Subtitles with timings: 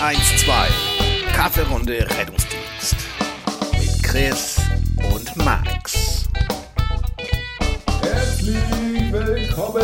[0.00, 2.96] 112 Kaffeerunde Rettungsdienst
[3.72, 4.60] mit Chris
[4.98, 6.28] und Max.
[8.02, 8.56] Herzlich
[9.10, 9.80] willkommen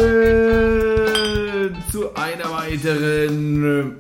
[1.91, 3.97] zu einer weiteren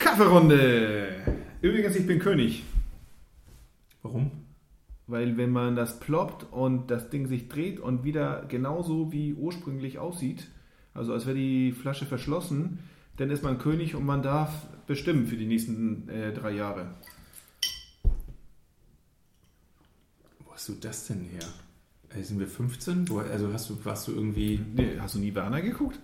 [0.00, 1.22] Kaffeerunde.
[1.62, 2.64] Übrigens, ich bin König.
[4.02, 4.32] Warum?
[5.06, 10.00] Weil wenn man das ploppt und das Ding sich dreht und wieder genauso wie ursprünglich
[10.00, 10.48] aussieht,
[10.92, 12.80] also als wäre die Flasche verschlossen,
[13.16, 16.94] dann ist man König und man darf bestimmen für die nächsten äh, drei Jahre.
[20.44, 21.46] Wo hast du das denn her?
[22.10, 23.08] Ey, sind wir 15?
[23.08, 24.60] Wo, also hast du, warst du irgendwie.
[24.74, 25.98] Nee, hast du nie Werner geguckt?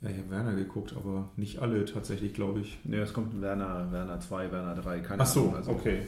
[0.00, 2.78] Ja, ich habe Werner geguckt, aber nicht alle tatsächlich, glaube ich.
[2.84, 5.56] Nee, es kommt Werner, Werner 2, Werner 3, keine Ach so, Ahnung.
[5.56, 6.02] Also, okay.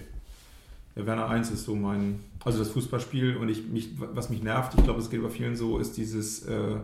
[0.97, 4.75] Ja, Werner 1 ist so mein, also das Fußballspiel und ich, mich, was mich nervt,
[4.79, 6.77] ich glaube, es geht bei vielen so, ist dieses, äh,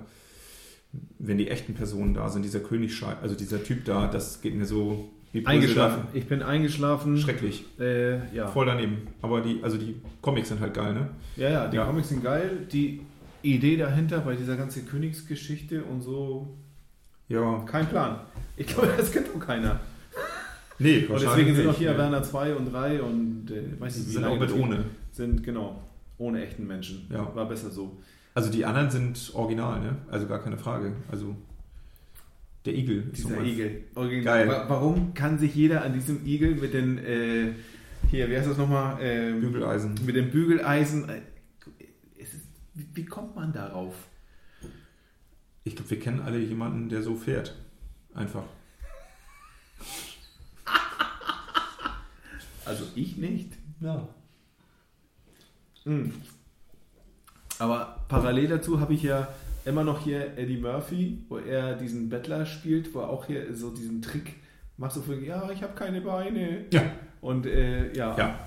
[1.19, 4.65] wenn die echten Personen da sind, dieser Königschein, also dieser Typ da, das geht mir
[4.65, 6.03] so wie Brüssel Eingeschlafen.
[6.15, 7.19] Ich bin eingeschlafen.
[7.19, 7.65] Schrecklich.
[7.79, 8.47] Äh, ja.
[8.47, 9.09] Voll daneben.
[9.21, 11.09] Aber die, also die Comics sind halt geil, ne?
[11.37, 11.85] Ja, ja, die Ja.
[11.85, 12.67] Comics sind geil.
[12.73, 13.03] Die
[13.43, 16.57] Idee dahinter bei dieser ganzen Königsgeschichte und so,
[17.29, 17.59] Ja.
[17.67, 18.21] kein Plan.
[18.57, 19.79] Ich glaube, das kennt doch keiner.
[20.81, 21.97] Nee, Und deswegen sind auch hier.
[21.99, 24.85] Werner 2 und 3 und äh, weiß nicht, wie sind auch mit ohne.
[25.11, 25.83] Sind, genau,
[26.19, 27.07] ohne echten Menschen.
[27.13, 27.35] Ja.
[27.35, 27.99] War besser so.
[28.39, 29.97] Also die anderen sind original, ne?
[30.13, 30.93] Also gar keine Frage.
[31.11, 31.35] Also
[32.65, 33.83] der Igel Dieser Igel.
[33.97, 34.25] Original.
[34.25, 34.49] Geil.
[34.49, 37.53] Wa- Warum kann sich jeder an diesem Igel mit den, äh,
[38.09, 38.99] hier, wie heißt das nochmal?
[39.01, 39.97] Ähm, Bügeleisen.
[40.07, 41.09] Mit dem Bügeleisen.
[41.09, 41.23] Äh,
[42.17, 42.37] ist,
[42.75, 44.07] wie, kommt man darauf?
[45.65, 47.57] Ich glaube, wir kennen alle jemanden, der so fährt.
[48.15, 48.45] Einfach.
[52.65, 53.53] Also ich nicht.
[53.81, 54.07] Ja.
[55.85, 56.13] Mhm.
[57.59, 59.29] Aber parallel dazu habe ich ja
[59.65, 63.71] immer noch hier Eddie Murphy, wo er diesen Bettler spielt, wo er auch hier so
[63.71, 64.35] diesen Trick
[64.77, 66.65] macht, so von, ja, ich habe keine Beine.
[66.73, 66.83] Ja.
[67.21, 68.17] Und äh, ja.
[68.17, 68.39] Ja.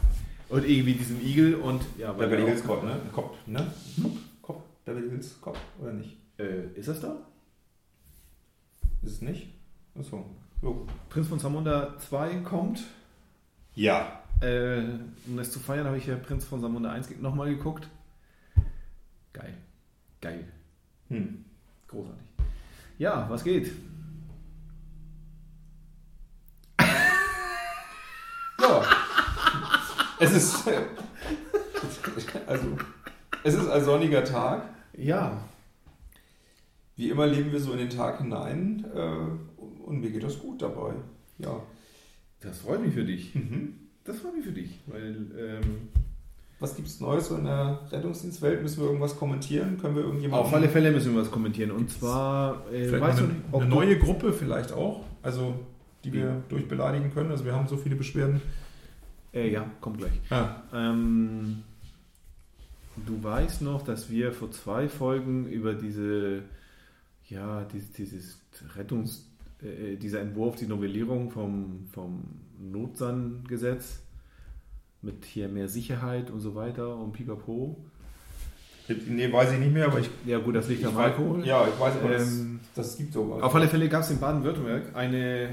[0.49, 2.97] Und irgendwie diesen Igel und ja, weil Beverly er Hills Cop, ne?
[3.13, 3.67] Cop, ne?
[4.01, 6.17] Cop, Cop, Beverly Hills Cop, oder nicht?
[6.37, 7.15] Äh, ist das da?
[9.03, 9.47] Ist es nicht?
[9.97, 10.25] Achso.
[10.61, 10.85] Jo.
[11.09, 12.83] Prinz von Samunda 2 kommt.
[13.75, 14.21] Ja.
[14.41, 14.81] Äh,
[15.27, 17.87] um das zu feiern, habe ich ja Prinz von Samunda 1 nochmal geguckt.
[19.33, 19.53] Geil.
[20.21, 20.47] Geil.
[21.09, 21.45] Hm.
[21.87, 22.21] Großartig.
[22.97, 23.71] Ja, was geht?
[28.59, 28.83] Ja.
[30.19, 30.67] es ist.
[32.47, 32.77] Also.
[33.43, 34.69] Es ist ein sonniger Tag.
[34.95, 35.43] Ja,
[36.95, 38.85] Wie immer leben wir so in den Tag hinein.
[38.93, 40.93] Äh, und mir geht das gut dabei.
[41.39, 41.61] Ja.
[42.41, 43.33] das freut mich für dich.
[43.33, 43.79] Mhm.
[44.03, 45.89] Das freut mich für dich, weil ähm,
[46.61, 48.61] Was gibt's Neues so in der Rettungsdienstwelt?
[48.61, 49.79] Müssen wir irgendwas kommentieren?
[49.79, 50.45] Können wir irgendjemanden...
[50.45, 51.71] auf alle Fälle müssen wir was kommentieren.
[51.71, 55.55] Und zwar, äh, Vielleicht weißt eine, du nicht, eine neue Gruppe vielleicht auch, also
[56.03, 56.41] die wir Ja.
[56.49, 57.31] durchbeleidigen können.
[57.31, 58.41] Also wir haben so viele Beschwerden.
[59.33, 60.11] Äh, ja, kommt gleich.
[60.29, 60.61] Ja.
[60.71, 61.63] Ähm,
[63.07, 66.43] du weißt noch, dass wir vor zwei Folgen über diese,
[67.27, 68.39] ja, dieses, dieses
[68.75, 69.27] Rettungs,
[69.63, 72.21] äh, dieser Entwurf, die Novellierung vom, vom
[72.59, 74.03] Notsan-Gesetz
[75.01, 77.77] mit hier mehr Sicherheit und so weiter und pipapo.
[79.07, 80.09] Nee, weiß ich nicht mehr, aber ich...
[80.25, 81.45] Ja gut, das liegt am Alkohol.
[81.45, 83.41] Ja, ich weiß, aber Ähm, das, das gibt sowas.
[83.41, 85.49] Auf alle Fälle gab es in Baden-Württemberg eine.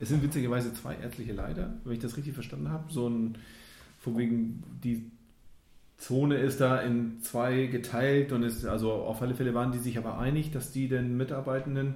[0.00, 2.92] Es sind witzigerweise zwei ärztliche Leiter, wenn ich das richtig verstanden habe.
[2.92, 3.38] So ein,
[4.00, 5.10] von wegen, die
[5.96, 9.98] Zone ist da in zwei geteilt und ist, also auf alle Fälle waren die sich
[9.98, 11.94] aber einig, dass die den Mitarbeitenden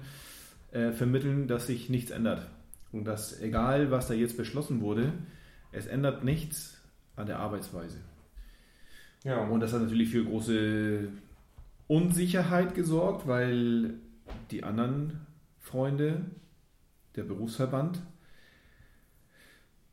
[0.70, 2.46] äh, vermitteln, dass sich nichts ändert.
[2.92, 5.12] Und dass egal, was da jetzt beschlossen wurde,
[5.76, 6.80] es ändert nichts
[7.16, 7.98] an der Arbeitsweise.
[9.24, 9.38] ja.
[9.44, 11.08] Und das hat natürlich für große
[11.86, 13.94] Unsicherheit gesorgt, weil
[14.50, 15.20] die anderen
[15.60, 16.24] Freunde,
[17.14, 18.00] der Berufsverband,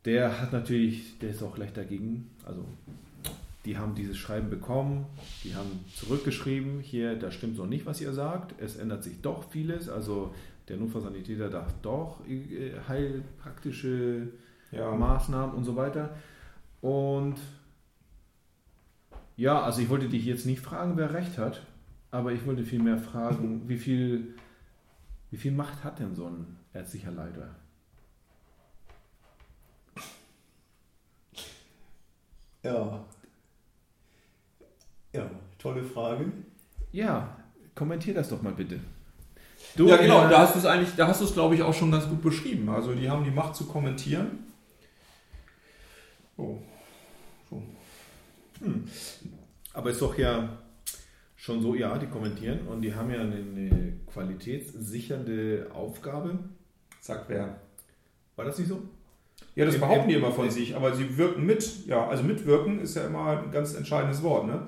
[0.05, 2.31] der hat natürlich, der ist auch gleich dagegen.
[2.45, 2.65] Also,
[3.65, 5.05] die haben dieses Schreiben bekommen,
[5.43, 8.59] die haben zurückgeschrieben, hier, da stimmt so nicht, was ihr sagt.
[8.59, 9.87] Es ändert sich doch vieles.
[9.87, 10.33] Also,
[10.67, 14.29] der Notfallsanitäter darf doch äh, heilpraktische
[14.73, 14.91] ja.
[14.91, 16.15] Maßnahmen und so weiter.
[16.81, 17.35] Und
[19.35, 21.61] ja, also ich wollte dich jetzt nicht fragen, wer recht hat,
[22.11, 24.35] aber ich wollte vielmehr fragen, wie viel,
[25.31, 27.55] wie viel Macht hat denn so ein ärztlicher Leiter?
[32.63, 33.03] Ja.
[35.13, 36.31] Ja, tolle Frage.
[36.91, 37.37] Ja,
[37.75, 38.79] kommentier das doch mal bitte.
[39.75, 41.73] ja, genau, äh, da hast du es eigentlich, da hast du es, glaube ich, auch
[41.73, 42.69] schon ganz gut beschrieben.
[42.69, 44.52] Also die haben die Macht zu kommentieren.
[46.37, 46.57] Oh.
[47.49, 47.61] So.
[49.73, 50.57] Aber ist doch ja
[51.35, 56.39] schon so, ja, die kommentieren und die haben ja eine, eine qualitätssichernde Aufgabe.
[57.01, 57.59] Sagt wer?
[58.35, 58.81] War das nicht so?
[59.55, 61.85] Ja, das Im- behaupten die im- immer von sich, aber sie wirken mit.
[61.85, 64.47] Ja, also mitwirken ist ja immer ein ganz entscheidendes Wort.
[64.47, 64.67] Ne?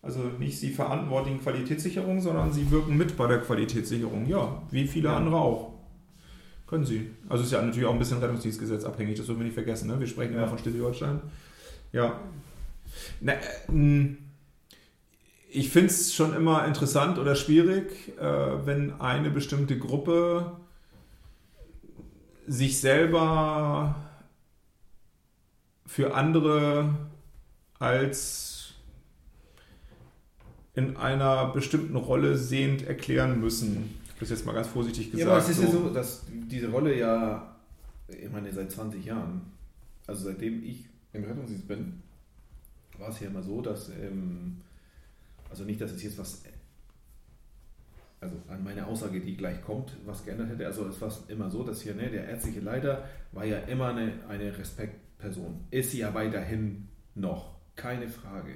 [0.00, 4.26] Also nicht sie verantwortlichen Qualitätssicherung, sondern sie wirken mit bei der Qualitätssicherung.
[4.26, 5.16] Ja, wie viele Ja.
[5.16, 5.71] andere auch.
[6.72, 7.10] Können sie.
[7.28, 9.88] Also ist ja natürlich auch ein bisschen Rettungsdienstgesetz abhängig, das dürfen wir nicht vergessen.
[9.88, 10.00] Ne?
[10.00, 10.38] Wir sprechen Ja.
[10.38, 11.20] immer von Schleswig-Holstein.
[11.92, 12.18] Ja.
[13.20, 14.16] Na, äh,
[15.50, 20.56] ich finde es schon immer interessant oder schwierig, äh, wenn eine bestimmte Gruppe
[22.46, 23.94] sich selber
[25.84, 26.94] für andere
[27.80, 28.72] als
[30.74, 34.01] in einer bestimmten Rolle sehend erklären müssen.
[34.22, 35.26] Das ist jetzt mal ganz vorsichtig gesagt.
[35.26, 37.56] Ja, aber es ist ja so, dass diese Rolle ja,
[38.06, 39.40] ich meine, seit 20 Jahren,
[40.06, 42.00] also seitdem ich im Rettungsdienst bin,
[42.98, 44.58] war es ja immer so, dass, ähm,
[45.50, 46.44] also nicht, dass es jetzt was,
[48.20, 51.64] also an meine Aussage, die gleich kommt, was geändert hätte, also es war immer so,
[51.64, 56.14] dass hier, ne, der ärztliche Leiter war ja immer eine, eine Respektperson, ist sie ja
[56.14, 56.86] weiterhin
[57.16, 58.54] noch, keine Frage.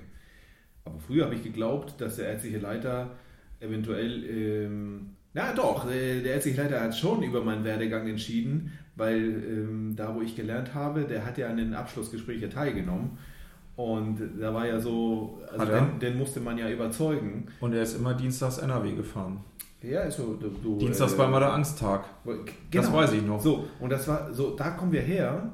[0.84, 3.16] Aber früher habe ich geglaubt, dass der ärztliche Leiter
[3.58, 9.19] eventuell, ähm, na doch, äh, der ärztliche Leiter hat schon über meinen Werdegang entschieden, weil
[9.19, 13.19] ähm, da, wo ich gelernt habe, der hat ja an den Abschlussgesprächen teilgenommen.
[13.77, 17.49] Und da war ja so, also den, den musste man ja überzeugen.
[17.61, 19.44] Und er ist immer dienstags NRW gefahren.
[19.83, 22.06] Ja, ist so, du, du, Dienstags äh, war immer der Angsttag.
[22.25, 22.41] Genau.
[22.71, 23.38] Das weiß ich noch.
[23.38, 25.53] So, und das war so, da kommen wir her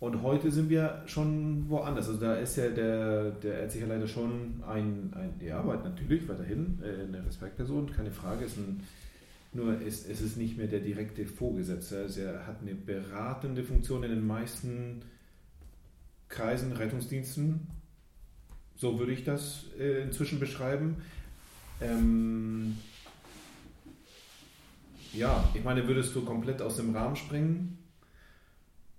[0.00, 2.08] und heute sind wir schon woanders.
[2.08, 6.78] Also da ist ja der, der ärztliche Leiter schon ein, ein die Arbeit natürlich weiterhin,
[6.82, 8.84] äh, eine Respektperson, keine Frage, ist ein,
[9.52, 11.98] nur ist, es ist nicht mehr der direkte Vorgesetzte.
[11.98, 15.02] Also er hat eine beratende Funktion in den meisten
[16.28, 17.66] Kreisen, Rettungsdiensten.
[18.76, 20.98] So würde ich das äh, inzwischen beschreiben.
[21.80, 22.76] Ähm,
[25.12, 27.77] ja, ich meine, würdest du komplett aus dem Rahmen springen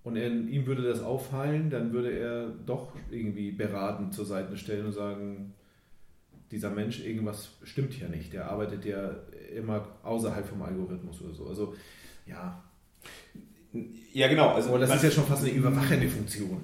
[0.04, 4.88] und er, ihm würde das auffallen, dann würde er doch irgendwie beratend zur Seite stellen
[4.88, 5.54] und sagen,
[6.52, 8.34] dieser Mensch, irgendwas stimmt hier nicht.
[8.34, 9.12] Der arbeitet ja
[9.56, 11.48] immer außerhalb vom Algorithmus oder so.
[11.48, 11.76] Also,
[12.26, 12.64] ja.
[14.14, 14.50] Ja, genau.
[14.50, 16.62] Also Aber das ist ja schon fast eine überwachende Funktion.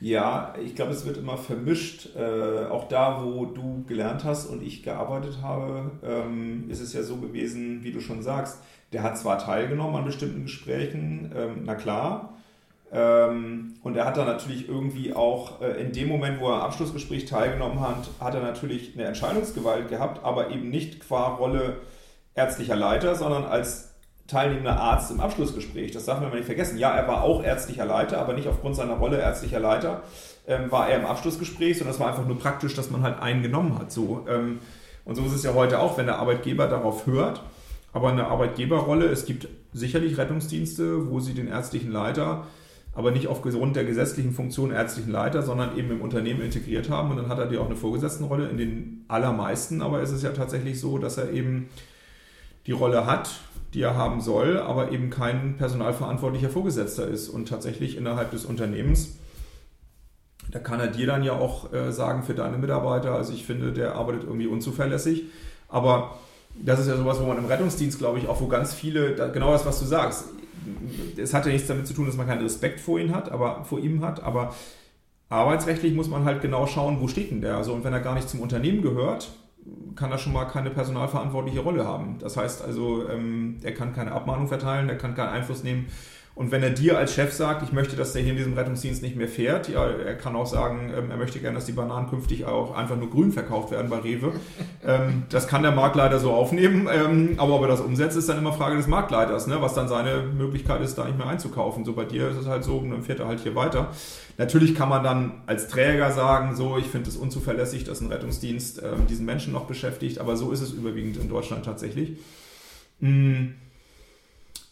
[0.00, 2.14] Ja, ich glaube, es wird immer vermischt.
[2.16, 7.02] Äh, auch da, wo du gelernt hast und ich gearbeitet habe, ähm, ist es ja
[7.02, 8.58] so gewesen, wie du schon sagst,
[8.92, 12.36] der hat zwar teilgenommen an bestimmten Gesprächen, ähm, na klar,
[13.82, 17.24] und er hat dann natürlich irgendwie auch äh, in dem Moment, wo er am Abschlussgespräch
[17.24, 21.78] teilgenommen hat, hat er natürlich eine Entscheidungsgewalt gehabt, aber eben nicht qua Rolle
[22.34, 23.94] ärztlicher Leiter, sondern als
[24.26, 25.92] teilnehmender Arzt im Abschlussgespräch.
[25.92, 26.76] Das darf man nicht vergessen.
[26.76, 30.02] Ja, er war auch ärztlicher Leiter, aber nicht aufgrund seiner Rolle ärztlicher Leiter
[30.46, 33.42] ähm, war er im Abschlussgespräch, sondern es war einfach nur praktisch, dass man halt einen
[33.42, 33.90] genommen hat.
[33.90, 34.58] So, ähm,
[35.06, 37.42] und so ist es ja heute auch, wenn der Arbeitgeber darauf hört.
[37.94, 42.46] Aber eine Arbeitgeberrolle, es gibt sicherlich Rettungsdienste, wo sie den ärztlichen Leiter
[42.94, 47.10] aber nicht aufgrund der gesetzlichen Funktion ärztlichen Leiter, sondern eben im Unternehmen integriert haben.
[47.10, 48.48] Und dann hat er die auch eine Vorgesetztenrolle.
[48.48, 49.80] In den allermeisten.
[49.80, 51.68] Aber ist es ja tatsächlich so, dass er eben
[52.66, 53.30] die Rolle hat,
[53.74, 57.28] die er haben soll, aber eben kein personalverantwortlicher Vorgesetzter ist.
[57.28, 59.16] Und tatsächlich innerhalb des Unternehmens,
[60.50, 63.72] da kann er dir dann ja auch äh, sagen für deine Mitarbeiter, also ich finde,
[63.72, 65.24] der arbeitet irgendwie unzuverlässig,
[65.68, 66.18] aber
[66.62, 69.52] das ist ja sowas, wo man im Rettungsdienst, glaube ich, auch wo ganz viele, genau
[69.52, 70.26] das, was du sagst,
[71.16, 73.64] es hat ja nichts damit zu tun, dass man keinen Respekt vor ihm hat, aber
[73.64, 74.54] vor ihm hat, aber
[75.28, 77.56] arbeitsrechtlich muss man halt genau schauen, wo steht denn der?
[77.56, 79.32] Also, und wenn er gar nicht zum Unternehmen gehört,
[79.94, 82.16] kann er schon mal keine personalverantwortliche Rolle haben.
[82.18, 85.86] Das heißt also, ähm, er kann keine Abmahnung verteilen, er kann keinen Einfluss nehmen.
[86.34, 89.02] Und wenn er dir als Chef sagt, ich möchte, dass der hier in diesem Rettungsdienst
[89.02, 92.08] nicht mehr fährt, ja, er kann auch sagen, ähm, er möchte gerne, dass die Bananen
[92.08, 94.32] künftig auch einfach nur grün verkauft werden bei Rewe.
[94.86, 98.38] ähm, das kann der Marktleiter so aufnehmen, ähm, aber ob er das umsetzt, ist dann
[98.38, 99.60] immer Frage des Marktleiters, ne?
[99.60, 101.84] was dann seine Möglichkeit ist, da nicht mehr einzukaufen.
[101.84, 103.90] So bei dir ist es halt so, und dann fährt er halt hier weiter.
[104.38, 108.80] Natürlich kann man dann als Träger sagen, so, ich finde es unzuverlässig, dass ein Rettungsdienst
[109.10, 112.16] diesen Menschen noch beschäftigt, aber so ist es überwiegend in Deutschland tatsächlich.
[113.00, 113.48] Mm.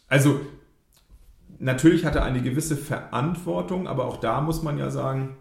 [0.07, 0.41] Also,
[1.61, 5.35] natürlich hat er eine gewisse Verantwortung, aber auch da muss man ja sagen,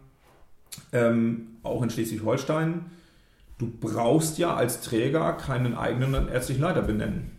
[0.93, 2.87] ähm, auch in Schleswig-Holstein,
[3.59, 7.33] du brauchst ja als Träger keinen eigenen ärztlichen Leiter benennen.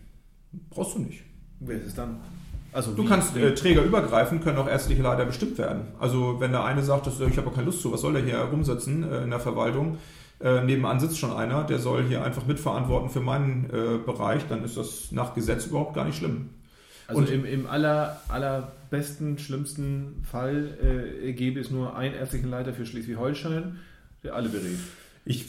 [0.70, 1.22] Brauchst du nicht.
[1.60, 2.20] Wer ist es dann?
[2.72, 5.88] Also Du kannst äh, trägerübergreifend können auch ärztliche Leiter bestimmt werden.
[5.98, 8.22] Also wenn der eine sagt, dass, äh, ich habe keine Lust zu, was soll der
[8.22, 9.98] hier rumsitzen äh, in der Verwaltung?
[10.40, 14.64] Äh, nebenan sitzt schon einer, der soll hier einfach mitverantworten für meinen äh, Bereich, dann
[14.64, 16.50] ist das nach Gesetz überhaupt gar nicht schlimm.
[17.20, 20.70] Also Und- im, im aller, allerbesten, schlimmsten Fall
[21.22, 23.78] äh, gäbe es nur einen ärztlichen Leiter für Schleswig-Holstein,
[24.24, 24.78] der alle berät.
[25.24, 25.46] Ich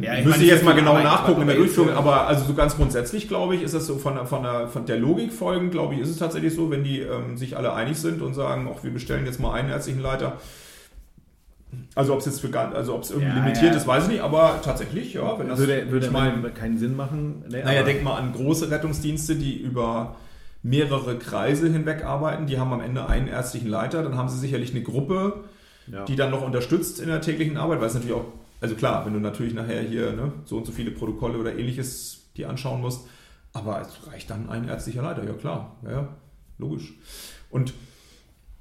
[0.00, 2.76] Ja, ich müsste jetzt mal genau Arbeit, nachgucken in der Durchführung, aber also so ganz
[2.76, 5.94] grundsätzlich glaube ich, ist das so von der, von der, von der Logik folgend, glaube
[5.94, 8.82] ich, ist es tatsächlich so, wenn die ähm, sich alle einig sind und sagen, auch
[8.82, 10.38] wir bestellen jetzt mal einen ärztlichen Leiter.
[11.94, 13.76] Also ob es jetzt für also ob es irgendwie Ja, limitiert ja.
[13.76, 16.96] ist, weiß ich nicht, aber tatsächlich, ja, wenn das würde, würde ich meine, keinen Sinn
[16.96, 17.44] machen.
[17.48, 20.16] Ne, naja, denk mal an große Rettungsdienste, die über
[20.68, 24.70] mehrere Kreise hinweg arbeiten, die haben am Ende einen ärztlichen Leiter, dann haben sie sicherlich
[24.72, 25.44] eine Gruppe,
[25.86, 26.04] ja.
[26.04, 28.26] die dann noch unterstützt in der täglichen Arbeit, weil es natürlich auch,
[28.60, 32.30] also klar, wenn du natürlich nachher hier ne, so und so viele Protokolle oder ähnliches
[32.36, 33.08] die anschauen musst,
[33.52, 36.08] aber es reicht dann ein ärztlicher Leiter, ja klar, ja, ja
[36.58, 36.94] logisch.
[37.50, 37.72] Und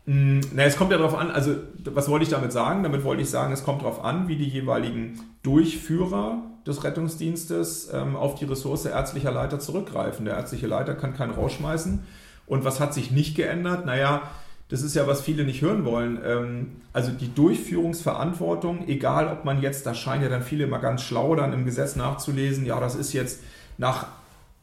[0.06, 2.84] mh, na, es kommt ja darauf an, also was wollte ich damit sagen?
[2.84, 8.16] Damit wollte ich sagen, es kommt darauf an, wie die jeweiligen Durchführer des Rettungsdienstes ähm,
[8.16, 10.26] auf die Ressource ärztlicher Leiter zurückgreifen.
[10.26, 12.00] Der ärztliche Leiter kann keinen rausschmeißen.
[12.46, 13.86] Und was hat sich nicht geändert?
[13.86, 14.24] Naja,
[14.70, 16.20] das ist ja, was viele nicht hören wollen.
[16.26, 21.04] Ähm, also die Durchführungsverantwortung, egal ob man jetzt, da scheinen ja dann viele immer ganz
[21.04, 23.40] schlau dann im Gesetz nachzulesen, ja, das ist jetzt
[23.78, 24.08] nach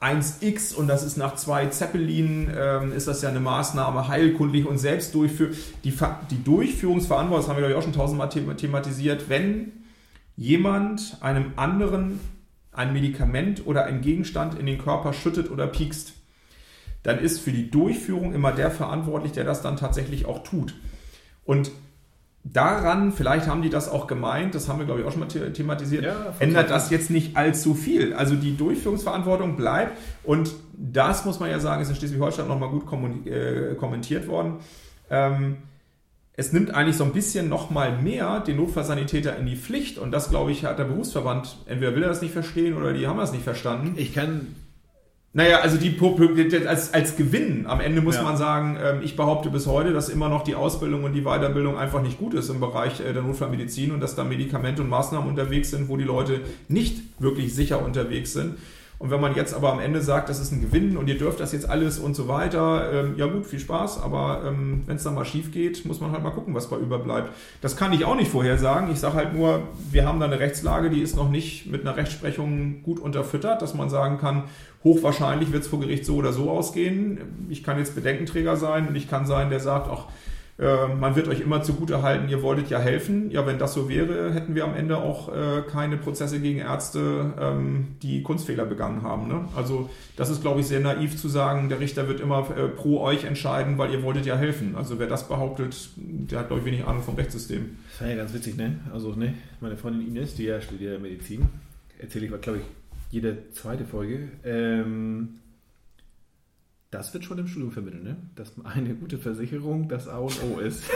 [0.00, 4.76] 1x und das ist nach zwei Zeppelin, ähm, ist das ja eine Maßnahme heilkundlich und
[4.76, 5.56] selbst durchführen.
[5.84, 5.94] Die,
[6.30, 9.72] die Durchführungsverantwortung, das haben wir glaube ich auch schon tausendmal thema- thematisiert, wenn
[10.36, 12.20] jemand einem anderen
[12.72, 16.12] ein Medikament oder ein Gegenstand in den Körper schüttet oder piekst,
[17.04, 20.74] dann ist für die Durchführung immer der verantwortlich, der das dann tatsächlich auch tut.
[21.44, 21.70] Und
[22.42, 25.30] daran, vielleicht haben die das auch gemeint, das haben wir glaube ich auch schon mal
[25.30, 28.12] the- thematisiert, Ja, ändert das jetzt nicht allzu viel.
[28.14, 32.84] Also die Durchführungsverantwortung bleibt und das muss man ja sagen, ist in Schleswig-Holstein nochmal gut
[33.26, 34.56] äh, kommentiert worden.
[35.10, 35.58] Ähm,
[36.36, 40.30] es nimmt eigentlich so ein bisschen nochmal mehr den Notfallsanitäter in die Pflicht und das,
[40.30, 43.32] glaube ich, hat der Berufsverband, entweder will er das nicht verstehen oder die haben das
[43.32, 43.94] nicht verstanden.
[43.96, 44.54] Ich kann
[45.36, 45.90] Naja, also die
[46.68, 48.22] als, als Gewinn am Ende muss Ja.
[48.22, 51.76] man sagen, ähm, ich behaupte bis heute, dass immer noch die Ausbildung und die Weiterbildung
[51.76, 55.28] einfach nicht gut ist im Bereich äh, der Notfallmedizin und dass da Medikamente und Maßnahmen
[55.28, 58.58] unterwegs sind, wo die Leute nicht wirklich sicher unterwegs sind.
[59.04, 61.38] Und wenn man jetzt aber am Ende sagt, das ist ein Gewinn und ihr dürft
[61.38, 65.02] das jetzt alles und so weiter, ähm, ja gut, viel Spaß, aber ähm, wenn es
[65.02, 67.30] dann mal schief geht, muss man halt mal gucken, was bei überbleibt.
[67.60, 68.90] Das kann ich auch nicht vorhersagen.
[68.90, 71.98] Ich sage halt nur, wir haben da eine Rechtslage, die ist noch nicht mit einer
[71.98, 74.44] Rechtsprechung gut unterfüttert, dass man sagen kann,
[74.84, 77.18] hochwahrscheinlich wird es vor Gericht so oder so ausgehen.
[77.50, 80.06] Ich kann jetzt Bedenkenträger sein und ich kann sein, der sagt, ach,
[80.56, 83.30] man wird euch immer zugute halten, ihr wolltet ja helfen.
[83.30, 87.34] Ja, wenn das so wäre, hätten wir am Ende auch äh, keine Prozesse gegen Ärzte,
[87.40, 89.26] ähm, die Kunstfehler begangen haben.
[89.26, 89.48] Ne?
[89.56, 93.00] Also das ist, glaube ich, sehr naiv zu sagen, der Richter wird immer äh, pro
[93.00, 94.76] euch entscheiden, weil ihr wolltet ja helfen.
[94.76, 97.76] Also wer das behauptet, der hat, glaube ich, wenig Ahnung vom Rechtssystem.
[97.90, 98.78] Das war ja ganz witzig, ne?
[98.92, 101.48] Also, ne, meine Freundin Ines, die ja studiert Medizin,
[101.98, 102.64] erzähle ich, glaube ich,
[103.10, 104.28] jede zweite Folge.
[104.44, 105.40] Ähm,
[106.94, 108.16] das wird schon im Studium vermittelt, ne?
[108.36, 110.84] Dass eine gute Versicherung das A und O ist.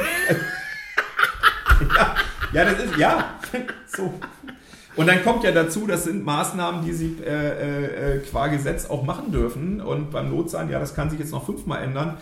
[2.52, 3.38] Ja, das ist, ja,
[3.86, 4.14] so.
[4.96, 9.04] Und dann kommt ja dazu, das sind Maßnahmen, die sie äh, äh, qua Gesetz auch
[9.04, 9.80] machen dürfen.
[9.80, 12.16] Und beim Notsein, ja, das kann sich jetzt noch fünfmal ändern.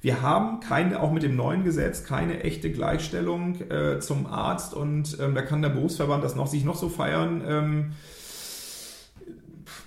[0.00, 4.72] Wir haben keine, auch mit dem neuen Gesetz, keine echte Gleichstellung äh, zum Arzt.
[4.72, 7.42] Und ähm, da kann der Berufsverband das noch sich noch so feiern.
[7.46, 7.92] Ähm,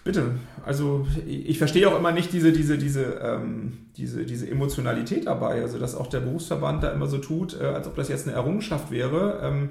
[0.03, 5.61] bitte, also ich, verstehe auch immer nicht diese, diese, diese, ähm, diese, diese Emotionalität dabei.
[5.61, 8.35] Also dass auch der Berufsverband da immer so tut, äh, als ob das jetzt eine
[8.35, 9.39] Errungenschaft wäre.
[9.43, 9.69] Ähm,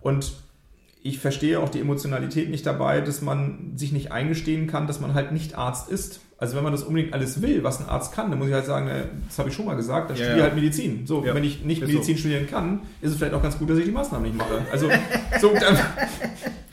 [0.00, 0.32] und
[1.02, 5.14] ich verstehe auch die Emotionalität nicht dabei, dass man sich nicht eingestehen kann, dass man
[5.14, 6.20] halt nicht Arzt ist.
[6.36, 8.64] Also wenn man das unbedingt alles will, was ein Arzt kann, dann muss ich halt
[8.66, 10.44] sagen, äh, das habe ich schon mal gesagt, dann Ja, studiere ja.
[10.44, 11.06] halt Medizin.
[11.06, 12.20] So, Ja, wenn ich nicht Medizin so.
[12.20, 14.62] studieren kann, ist es vielleicht auch ganz gut, dass ich die Maßnahmen nicht mache.
[14.72, 14.88] Also
[15.40, 15.76] so, dann,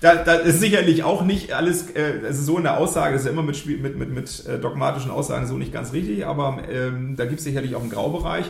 [0.00, 3.32] da, da ist sicherlich auch nicht alles, äh, also so in der Aussage, ist ja
[3.32, 7.24] immer mit, mit, mit, mit äh, dogmatischen Aussagen so nicht ganz richtig, aber ähm, da
[7.24, 8.46] gibt es sicherlich auch einen Graubereich.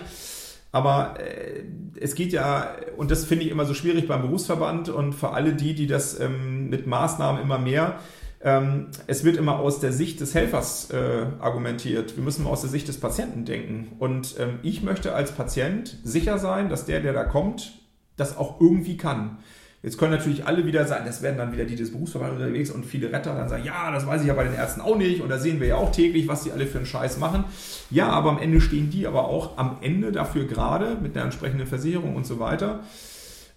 [0.70, 1.62] Aber äh,
[1.98, 5.54] es geht ja, und das finde ich immer so schwierig beim Berufsverband und für alle
[5.54, 7.98] die, die das ähm, mit Maßnahmen immer mehr,
[8.40, 12.16] ähm, es wird immer aus der Sicht des Helfers äh, argumentiert.
[12.16, 13.96] Wir müssen mal aus der Sicht des Patienten denken.
[13.98, 17.72] Und ähm, ich möchte als Patient sicher sein, dass der, der da kommt,
[18.16, 19.38] das auch irgendwie kann.
[19.82, 22.84] Jetzt können natürlich alle wieder sagen, das werden dann wieder die des Berufsverbandes unterwegs und
[22.84, 25.28] viele Retter dann sagen, ja, das weiß ich ja bei den Ärzten auch nicht und
[25.28, 27.44] da sehen wir ja auch täglich, was die alle für einen Scheiß machen.
[27.90, 31.68] Ja, aber am Ende stehen die aber auch am Ende dafür gerade mit einer entsprechenden
[31.68, 32.80] Versicherung und so weiter.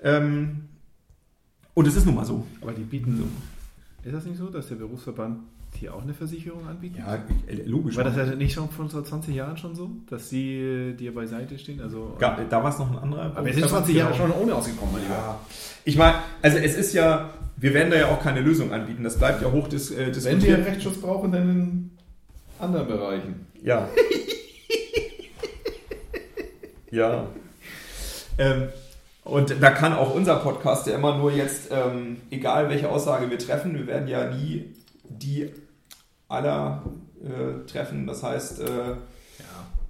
[0.04, 0.70] Ähm,
[1.74, 2.46] und es ist nun mal so.
[2.62, 3.32] Aber die bieten.
[4.04, 5.40] Ist das nicht so, dass der Berufsverband
[5.75, 7.00] hier auch eine Versicherung anbietet?
[7.00, 7.18] Ja,
[7.66, 7.96] logisch.
[7.98, 11.82] War das ja nicht schon vor 20 Jahren schon so, dass sie dir beiseite stehen?
[11.82, 13.24] Also, Ga- da war es noch ein anderer.
[13.36, 14.28] aber wir sind 20 Jahre Genau.
[14.30, 15.16] schon ohne ausgekommen, mein Lieber.
[15.16, 15.40] Ja.
[15.86, 19.04] Ich meine, also es ist ja, wir werden da ja auch keine Lösung anbieten.
[19.04, 21.92] Das bleibt ja hoch dis, äh, Wenn wir Rechtsschutz brauchen, dann in
[22.60, 23.48] anderen Bereichen.
[23.63, 23.88] Ja.
[26.92, 27.28] ja.
[28.38, 28.70] Ähm,
[29.24, 33.38] Und da kann auch unser Podcast ja immer nur jetzt, ähm, egal welche Aussage wir
[33.38, 34.74] treffen, wir werden ja nie
[35.18, 35.51] die
[36.27, 36.84] aller
[37.24, 38.08] äh, treffen.
[38.08, 38.96] Das heißt, äh, Ja,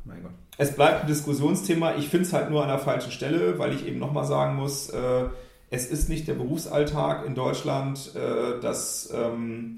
[0.05, 0.31] mein Gott.
[0.57, 1.95] es bleibt ein Diskussionsthema.
[1.95, 4.89] Ich finde es halt nur an der falschen Stelle, weil ich eben nochmal sagen muss,
[4.89, 5.25] äh,
[5.69, 9.77] es ist nicht der Berufsalltag in Deutschland, äh, dass ähm,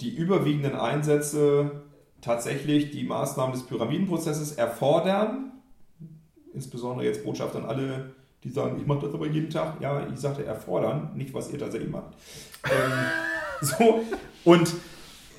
[0.00, 1.82] die überwiegenden Einsätze
[2.22, 5.52] tatsächlich die Maßnahmen des Pyramidenprozesses erfordern.
[6.54, 8.12] Insbesondere jetzt Botschaft an alle,
[8.44, 9.80] die sagen, ich mache das aber jeden Tag.
[9.80, 12.14] Ja, ich sagte erfordern, nicht was ihr tatsächlich macht.
[12.64, 12.92] Ähm,
[13.78, 14.04] so,
[14.44, 14.72] und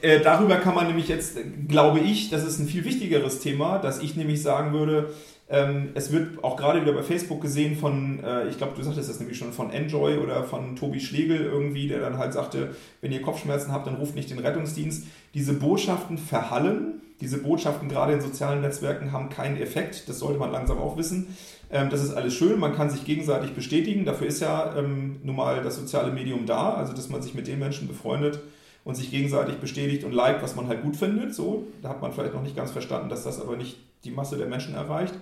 [0.01, 4.01] äh, darüber kann man nämlich jetzt, glaube ich, das ist ein viel wichtigeres Thema, dass
[4.01, 5.13] ich nämlich sagen würde,
[5.48, 9.10] ähm, es wird auch gerade wieder bei Facebook gesehen von, äh, ich glaube, du sagtest
[9.10, 13.12] das nämlich schon, von Enjoy oder von Tobi Schlegel irgendwie, der dann halt sagte, wenn
[13.12, 15.05] ihr Kopfschmerzen habt, dann ruft nicht den Rettungsdienst.
[15.36, 17.01] Diese Botschaften verhallen.
[17.22, 20.10] Diese Botschaften gerade in sozialen Netzwerken haben keinen Effekt.
[20.10, 21.36] Das sollte man langsam auch wissen.
[21.72, 24.06] Ähm, das ist alles schön, man kann sich gegenseitig bestätigen.
[24.06, 27.48] Dafür ist ja ähm, nun mal das soziale Medium da, also dass man sich mit
[27.48, 28.40] den Menschen befreundet
[28.84, 31.34] und sich gegenseitig bestätigt und liked, was man halt gut findet.
[31.34, 34.38] So, da hat man vielleicht noch nicht ganz verstanden, dass das aber nicht die Masse
[34.38, 35.16] der Menschen erreicht.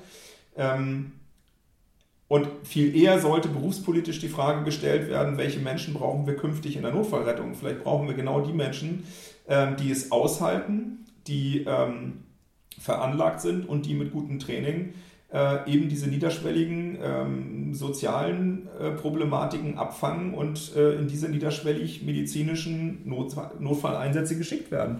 [0.58, 1.14] Ähm,
[2.28, 6.82] und viel eher sollte berufspolitisch die Frage gestellt werden, welche Menschen brauchen wir künftig in
[6.82, 7.54] der Notfallrettung?
[7.54, 9.06] Vielleicht brauchen wir genau die Menschen,
[9.48, 12.24] ähm, die es aushalten, die ähm,
[12.80, 14.94] veranlagt sind und die mit gutem Training
[15.34, 23.02] äh, eben diese niederschwelligen ähm, sozialen äh, Problematiken abfangen und äh, in diese niederschwellig medizinischen
[23.06, 24.98] Not Notfalleinsätze geschickt werden.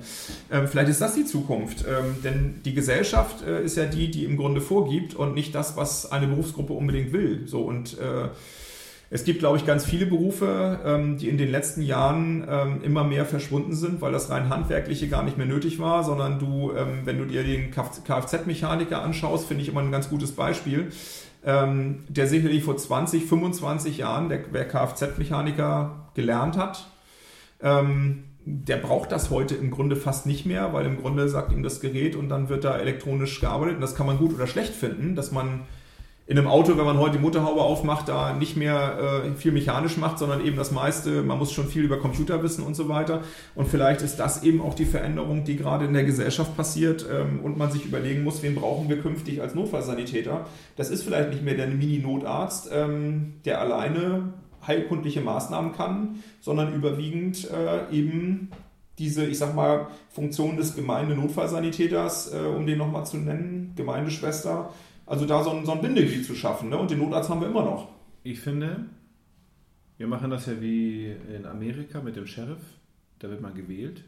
[0.52, 4.26] Ähm, vielleicht ist das die Zukunft, ähm, denn die Gesellschaft äh, ist ja die, die
[4.26, 7.48] im Grunde vorgibt und nicht das, was eine Berufsgruppe unbedingt will.
[7.48, 8.30] So und äh,
[9.14, 13.04] es gibt, glaube ich, ganz viele Berufe, ähm, die in den letzten Jahren ähm, immer
[13.04, 17.02] mehr verschwunden sind, weil das rein handwerkliche gar nicht mehr nötig war, sondern du, ähm,
[17.04, 20.92] wenn du dir den Kfz-Mechaniker anschaust, finde ich immer ein ganz gutes Beispiel,
[21.46, 26.88] der sicherlich vor 20, 25 Jahren, der, Kfz-Mechaniker gelernt hat,
[27.60, 31.82] der braucht das heute im Grunde fast nicht mehr, weil im Grunde sagt ihm das
[31.82, 33.76] Gerät und dann wird da elektronisch gearbeitet.
[33.76, 35.64] Und das kann man gut oder schlecht finden, dass man
[36.26, 39.98] in einem Auto, wenn man heute die Motorhaube aufmacht, da nicht mehr äh, viel mechanisch
[39.98, 43.22] macht, sondern eben das meiste, man muss schon viel über Computer wissen und so weiter.
[43.56, 47.42] Und vielleicht ist das eben auch die Veränderung, die gerade in der Gesellschaft passiert ähm,
[47.42, 50.46] und man sich überlegen muss, wen brauchen wir künftig als Notfallsanitäter.
[50.78, 54.34] Das ist vielleicht nicht mehr der Mini-Notarzt, ähm, der alleine
[54.66, 58.50] heilkundliche Maßnahmen kann, sondern überwiegend äh, eben
[58.98, 64.70] diese, ich sag mal, Funktion des Gemeinde-Notfallsanitäters, äh, um den nochmal zu nennen, Gemeindeschwester,
[65.06, 66.70] also da so ein, so ein Bindeglied zu schaffen.
[66.70, 66.78] Ne?
[66.78, 67.90] Und den Notarzt haben wir immer noch.
[68.24, 68.86] Ich finde,
[69.98, 72.62] wir machen das ja wie in Amerika mit dem Sheriff.
[73.20, 74.04] Da wird man gewählt.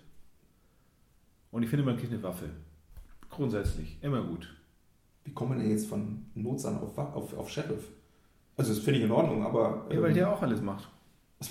[1.52, 2.50] Und ich finde, man kriegt eine Waffe.
[3.30, 3.98] Grundsätzlich.
[4.02, 4.54] Immer gut.
[5.24, 7.84] Wie kommen wir denn jetzt von Notsern auf, auf, auf Sheriff?
[8.58, 9.88] Also das finde ich in Ordnung, aber...
[9.92, 10.88] Ja, weil der auch alles macht.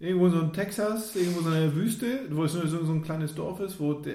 [0.00, 3.60] Irgendwo so in Texas, irgendwo so eine Wüste, wo es so, so ein kleines Dorf
[3.60, 4.10] ist, wo da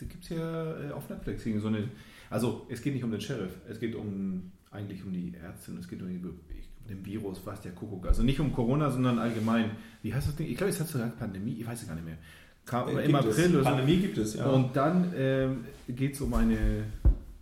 [0.00, 1.88] gibt es ja auf Netflix so eine
[2.32, 5.78] also es geht nicht um den Sheriff, es geht um eigentlich um die Ärzte und
[5.78, 8.06] es geht um, die, um den Virus, was der Kuckuck.
[8.06, 9.72] Also nicht um Corona, sondern allgemein.
[10.02, 10.48] Wie heißt das Ding?
[10.48, 12.18] Ich glaube, es hat sogar Pandemie, ich weiß es gar nicht mehr.
[12.64, 13.56] Kam, äh, Im April.
[13.56, 13.64] Es.
[13.64, 14.46] Pandemie gibt es, ja.
[14.46, 16.84] Und dann ähm, geht es um eine,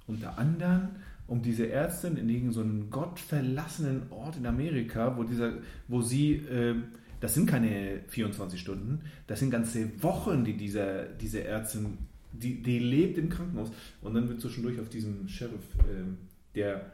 [0.07, 0.89] unter anderem
[1.31, 5.53] um diese Ärztin in irgendeinem so gottverlassenen Ort in Amerika, wo, dieser,
[5.87, 6.75] wo sie, äh,
[7.21, 11.99] das sind keine 24 Stunden, das sind ganze Wochen, die dieser, diese Ärztin
[12.33, 13.71] die, die lebt im Krankenhaus.
[14.03, 16.19] Und dann wird zwischendurch auf diesem Sheriff, ähm,
[16.55, 16.93] der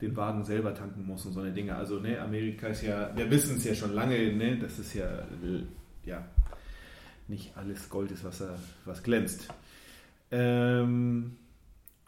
[0.00, 1.76] den Wagen selber tanken muss und so eine Dinge.
[1.76, 5.26] Also, ne, Amerika ist ja, wir wissen es ja schon lange, ne, das ist ja,
[6.06, 6.24] ja,
[7.28, 8.42] nicht alles Gold ist, was,
[8.86, 9.48] was glänzt.
[10.30, 11.36] Ähm,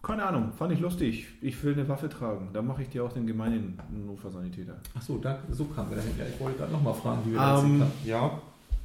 [0.03, 1.29] keine Ahnung, fand ich lustig.
[1.41, 2.51] Ich will eine Waffe tragen.
[2.53, 4.81] Da mache ich dir auch den gemeinen Notfallsanitäter.
[4.97, 6.13] Ach so, da, so kam wir dahin.
[6.19, 8.41] Ja, ich wollte gerade nochmal fragen, wie wir das um, Ja.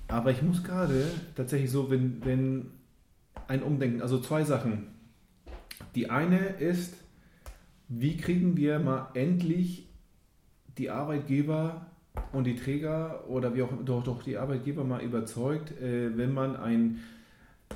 [0.10, 2.68] Aber ich muss gerade tatsächlich so, wenn, wenn
[3.48, 4.02] ein Umdenken.
[4.02, 4.88] Also zwei Sachen.
[5.96, 6.96] Die eine ist,
[7.88, 9.88] wie kriegen wir mal endlich
[10.78, 11.88] die Arbeitgeber
[12.32, 16.56] und die Träger oder wie auch doch, doch die Arbeitgeber mal überzeugt, äh, wenn man
[16.56, 17.00] ein,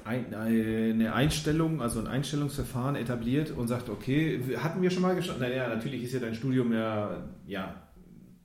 [0.04, 5.40] ein, eine Einstellung, also ein Einstellungsverfahren etabliert und sagt, okay, hatten wir schon mal geschaut?
[5.40, 7.76] Naja, natürlich ist ja dein Studium ja, ja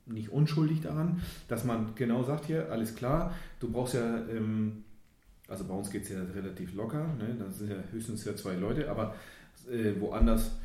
[0.06, 4.84] nicht unschuldig daran, dass man genau sagt hier, alles klar, du brauchst ja ähm,
[5.48, 7.36] also bei uns geht es ja relativ locker, ne?
[7.38, 9.14] da sind ja höchstens ja zwei Leute, aber
[9.70, 10.56] äh, woanders,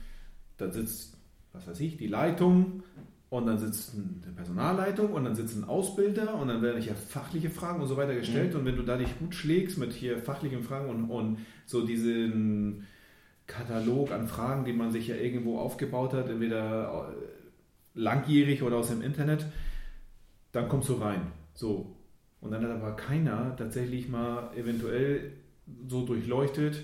[0.57, 1.17] da sitzt,
[1.53, 2.83] was weiß ich, die Leitung
[3.29, 7.49] und dann sitzt eine Personalleitung und dann sitzt ein Ausbilder und dann werden ja fachliche
[7.49, 8.53] Fragen und so weiter gestellt.
[8.53, 8.59] Mhm.
[8.59, 12.87] Und wenn du da dich gut schlägst mit hier fachlichen Fragen und, und so diesen
[13.47, 17.13] Katalog an Fragen, die man sich ja irgendwo aufgebaut hat, entweder
[17.93, 19.45] langjährig oder aus dem Internet,
[20.51, 21.31] dann kommst du rein.
[21.53, 21.95] So.
[22.41, 25.31] Und dann hat aber keiner tatsächlich mal eventuell
[25.87, 26.83] so durchleuchtet,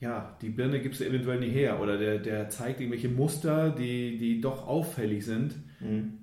[0.00, 4.16] ja, die Birne gibst du eventuell nicht her oder der, der zeigt irgendwelche Muster, die,
[4.16, 5.56] die doch auffällig sind.
[5.80, 6.18] Mhm.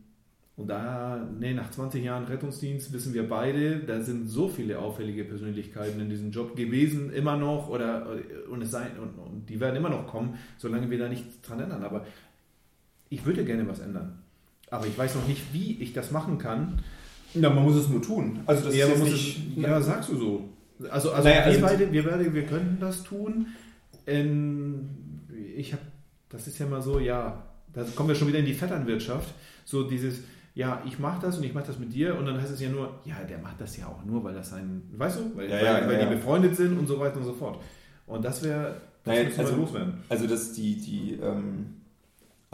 [0.57, 5.25] Und da, nee, nach 20 Jahren Rettungsdienst wissen wir beide, da sind so viele auffällige
[5.25, 8.17] Persönlichkeiten in diesem Job gewesen, immer noch, oder
[8.49, 11.59] und es sein, und, und die werden immer noch kommen, solange wir da nichts dran
[11.59, 11.83] ändern.
[11.83, 12.05] Aber
[13.09, 14.23] ich würde gerne was ändern.
[14.75, 16.81] Aber ich weiß noch nicht, wie ich das machen kann.
[17.33, 18.41] Na, man muss es nur tun.
[18.45, 20.49] Also das ja, ist nicht, es, ja, sagst du so.
[20.89, 23.47] Also, also, naja, also wir, beide, wir beide, wir könnten das tun.
[24.05, 24.89] In,
[25.55, 25.83] ich habe,
[26.29, 29.33] das ist ja mal so, ja, da kommen wir schon wieder in die Vetternwirtschaft.
[29.63, 30.19] So dieses,
[30.53, 32.69] ja, ich mache das und ich mache das mit dir und dann heißt es ja
[32.69, 35.57] nur, ja, der macht das ja auch nur, weil das sein, weißt du, weil, ja,
[35.57, 37.61] ja, weil, weil ja, die befreundet sind und so weiter und so fort.
[38.07, 40.03] Und das wäre, das naja, also, loswerden.
[40.09, 41.67] Also das die, die ähm,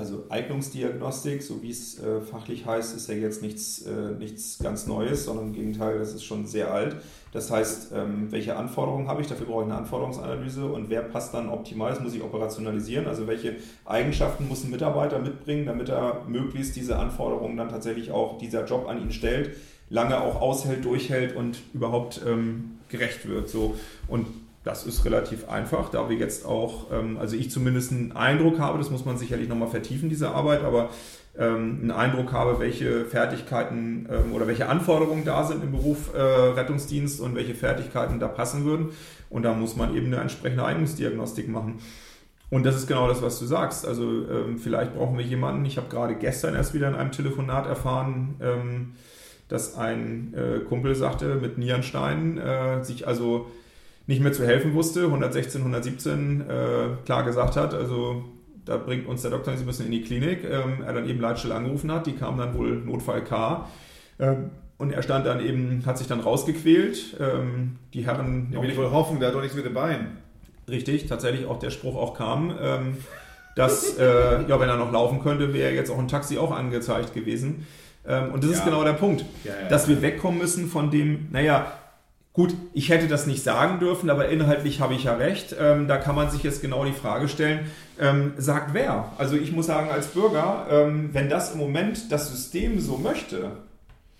[0.02, 4.88] also Eignungsdiagnostik, so wie es äh, fachlich heißt, ist ja jetzt nichts, äh, nichts ganz
[4.88, 6.96] Neues, sondern im Gegenteil, das ist schon sehr alt.
[7.32, 9.28] Das heißt, ähm, welche Anforderungen habe ich?
[9.28, 11.92] Dafür brauche ich eine Anforderungsanalyse und wer passt dann optimal?
[11.92, 13.06] Das muss ich operationalisieren.
[13.06, 18.40] Also welche Eigenschaften muss ein Mitarbeiter mitbringen, damit er möglichst diese Anforderungen dann tatsächlich auch
[18.40, 19.56] dieser Job an ihn stellt,
[19.92, 23.50] lange auch aushält, durchhält und überhaupt ähm, gerecht wird.
[23.50, 23.76] So.
[24.08, 24.26] Und
[24.64, 28.78] das ist relativ einfach, da wir jetzt auch, ähm, also ich zumindest einen Eindruck habe,
[28.78, 30.90] das muss man sicherlich nochmal vertiefen, diese Arbeit, aber
[31.38, 36.20] ähm, einen Eindruck habe, welche Fertigkeiten ähm, oder welche Anforderungen da sind im Beruf äh,
[36.20, 38.90] Rettungsdienst und welche Fertigkeiten da passen würden.
[39.30, 41.80] Und da muss man eben eine entsprechende Eignungsdiagnostik machen.
[42.50, 43.88] Und das ist genau das, was du sagst.
[43.88, 44.26] Also
[44.58, 48.94] vielleicht brauchen wir jemanden, ich habe gerade gestern erst wieder in einem Telefonat erfahren,
[49.52, 53.52] dass ein äh, Kumpel sagte, mit Nierenstein äh, sich also
[54.08, 56.46] nicht mehr zu helfen wusste, 116, 117 äh,
[57.06, 58.26] klar gesagt hat, also
[58.66, 60.44] da bringt uns der Doktor, Sie müssen in die Klinik.
[60.44, 63.68] Ähm, er dann eben Leitstelle angerufen hat, die kam dann wohl Notfall K.
[64.20, 67.18] Ähm, und er stand dann eben, hat sich dann rausgequält.
[67.20, 68.50] Ähm, die Herren.
[68.52, 70.18] Ja, will ich wohl hoffen, der hat doch nichts mit dem Bein.
[70.68, 72.98] Richtig, tatsächlich auch der Spruch auch kam, ähm,
[73.56, 77.14] dass, äh, ja, wenn er noch laufen könnte, wäre jetzt auch ein Taxi auch angezeigt
[77.14, 77.68] gewesen.
[78.08, 78.58] Ähm, und das ja.
[78.58, 81.72] ist genau der Punkt, ja, ja, dass wir wegkommen müssen von dem, naja,
[82.34, 85.54] Gut, ich hätte das nicht sagen dürfen, aber inhaltlich habe ich ja recht.
[85.60, 89.12] Ähm, da kann man sich jetzt genau die Frage stellen, ähm, sagt wer?
[89.18, 93.52] Also ich muss sagen, als Bürger, ähm, wenn das im Moment das System so möchte,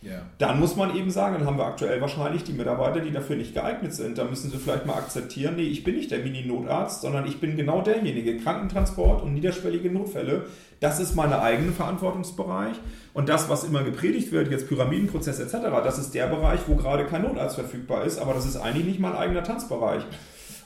[0.02, 0.24] ja.
[0.40, 3.54] Dann muss man eben sagen, dann haben wir aktuell wahrscheinlich die Mitarbeiter, die dafür nicht
[3.54, 4.18] geeignet sind.
[4.18, 7.56] Da müssen sie vielleicht mal akzeptieren, nee, ich bin nicht der Mini-Notarzt, sondern ich bin
[7.56, 8.38] genau derjenige.
[8.38, 10.48] Krankentransport und niederschwellige Notfälle,
[10.80, 12.76] das ist mein eigener Verantwortungsbereich.
[13.14, 17.06] Und das, was immer gepredigt wird, jetzt Pyramidenprozess etc., das ist der Bereich, wo gerade
[17.06, 20.04] kein Notarzt verfügbar ist, aber das ist eigentlich nicht mein eigener Tanzbereich.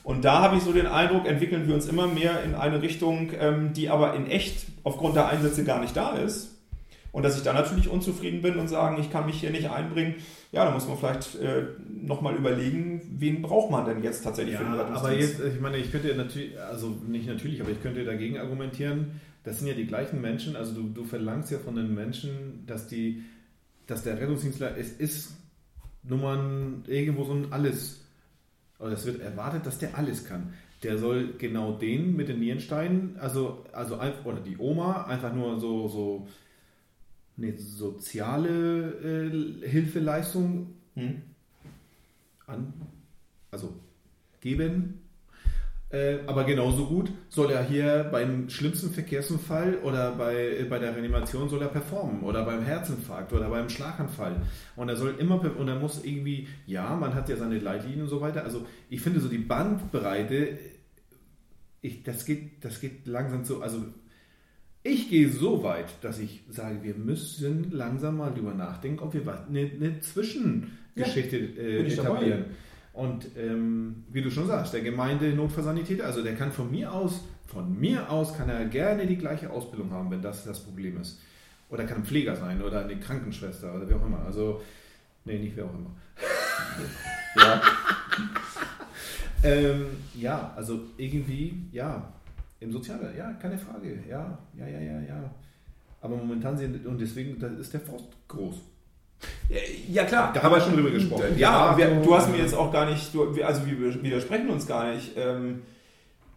[0.02, 3.32] Und da habe ich so den Eindruck, entwickeln wir uns immer mehr in eine Richtung,
[3.38, 6.55] ähm, die aber in echt aufgrund der Einsätze gar nicht da ist
[7.12, 10.16] und dass ich dann natürlich unzufrieden bin und sagen, ich kann mich hier nicht einbringen,
[10.52, 14.60] ja, da muss man vielleicht äh, nochmal überlegen, wen braucht man denn jetzt tatsächlich ja,
[14.60, 15.04] für den Rettungsdienst?
[15.04, 19.20] Aber jetzt, ich meine, ich könnte natürlich, also nicht natürlich, aber ich könnte dagegen argumentieren,
[19.44, 22.88] das sind ja die gleichen Menschen, also du, du verlangst ja von den Menschen, dass
[22.88, 23.22] die,
[23.86, 25.36] dass der Rettungsdienstler, es ist
[26.02, 28.04] Nummern irgendwo so ein Alles,
[28.78, 30.52] oder es wird erwartet, dass der alles kann.
[30.82, 35.88] Der soll genau den mit den Nierensteinen, also, also oder die Oma, einfach nur so,
[35.88, 36.28] so
[37.38, 41.22] eine soziale äh, Hilfeleistung hm.
[42.46, 42.72] an,
[43.50, 43.74] also
[44.40, 45.02] geben.
[45.88, 50.94] Äh, aber genauso gut soll er hier beim schlimmsten Verkehrsunfall oder bei, äh, bei der
[50.94, 54.42] Reanimation soll er performen oder beim Herzinfarkt oder beim Schlaganfall.
[54.74, 58.08] Und er soll immer, und er muss irgendwie, ja, man hat ja seine Leitlinien und
[58.08, 58.42] so weiter.
[58.42, 60.58] Also ich finde so die Bandbreite,
[61.82, 63.84] ich, das, geht, das geht langsam so, also
[64.86, 69.22] ich gehe so weit, dass ich sage, wir müssen langsam mal drüber nachdenken, ob wir
[69.48, 72.44] eine, eine Zwischengeschichte ja, äh, etablieren.
[72.92, 77.78] Und ähm, wie du schon sagst, der Gemeindenotfallsanitäter, also der kann von mir aus, von
[77.78, 81.20] mir aus kann er gerne die gleiche Ausbildung haben, wenn das das Problem ist.
[81.68, 84.24] Oder kann ein Pfleger sein oder eine Krankenschwester oder wie auch immer.
[84.24, 84.62] Also,
[85.24, 85.90] nee, nicht wie auch immer.
[87.36, 87.62] ja.
[89.42, 92.12] ähm, ja, also irgendwie, ja,
[92.60, 93.98] im Sozialen, ja, keine Frage.
[94.08, 95.30] Ja, ja, ja, ja, ja.
[96.00, 98.56] Aber momentan sind, und deswegen da ist der Faust groß.
[99.88, 100.32] Ja, klar.
[100.32, 101.38] Da haben wir schon drüber gesprochen.
[101.38, 104.92] Ja, wir, du hast mir jetzt auch gar nicht, du, also wir widersprechen uns gar
[104.92, 105.12] nicht.
[105.16, 105.62] Ähm,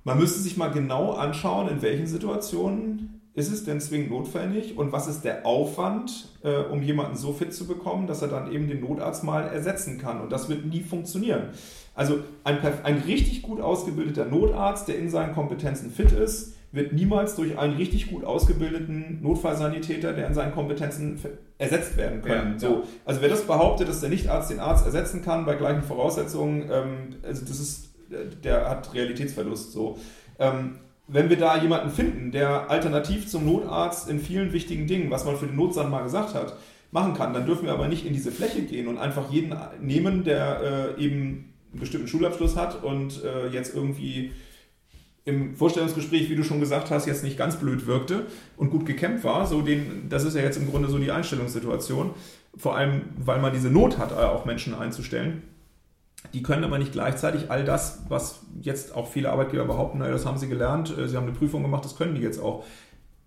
[0.03, 4.91] man müsste sich mal genau anschauen, in welchen Situationen ist es denn zwingend notwendig und
[4.91, 8.67] was ist der Aufwand, äh, um jemanden so fit zu bekommen, dass er dann eben
[8.67, 10.19] den Notarzt mal ersetzen kann.
[10.21, 11.49] Und das wird nie funktionieren.
[11.95, 17.35] Also ein, ein richtig gut ausgebildeter Notarzt, der in seinen Kompetenzen fit ist, wird niemals
[17.35, 21.19] durch einen richtig gut ausgebildeten Notfallsanitäter, der in seinen Kompetenzen
[21.57, 22.53] ersetzt werden können.
[22.53, 22.83] Ja, so, ja.
[23.05, 27.15] Also wer das behauptet, dass der Nichtarzt den Arzt ersetzen kann bei gleichen Voraussetzungen, ähm,
[27.23, 27.89] also das ist,
[28.43, 29.71] der hat Realitätsverlust.
[29.71, 29.97] So.
[30.37, 30.79] Ähm,
[31.11, 35.37] wenn wir da jemanden finden, der alternativ zum Notarzt in vielen wichtigen Dingen, was man
[35.37, 36.55] für den Notstand mal gesagt hat,
[36.91, 40.23] machen kann, dann dürfen wir aber nicht in diese Fläche gehen und einfach jeden nehmen,
[40.23, 44.31] der äh, eben einen bestimmten Schulabschluss hat und äh, jetzt irgendwie
[45.25, 48.25] im Vorstellungsgespräch, wie du schon gesagt hast, jetzt nicht ganz blöd wirkte
[48.57, 49.45] und gut gekämpft war.
[49.45, 52.11] So den, das ist ja jetzt im Grunde so die Einstellungssituation.
[52.57, 55.43] Vor allem, weil man diese Not hat, auch Menschen einzustellen.
[56.33, 60.25] Die können aber nicht gleichzeitig all das, was jetzt auch viele Arbeitgeber behaupten, naja, das
[60.25, 62.65] haben sie gelernt, äh, sie haben eine Prüfung gemacht, das können die jetzt auch.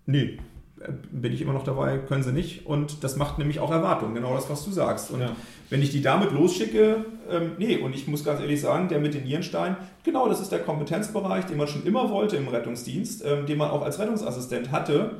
[0.05, 0.37] Nee,
[0.79, 2.65] äh, bin ich immer noch dabei, können sie nicht.
[2.67, 5.11] Und das macht nämlich auch Erwartungen, genau das, was du sagst.
[5.11, 5.35] Und Ja.
[5.69, 9.13] wenn ich die damit losschicke, ähm, nee, und ich muss ganz ehrlich sagen, der mit
[9.15, 13.45] den Nierenstein, genau das ist der Kompetenzbereich, den man schon immer wollte im Rettungsdienst, ähm,
[13.47, 15.15] den man auch als Rettungsassistent hatte.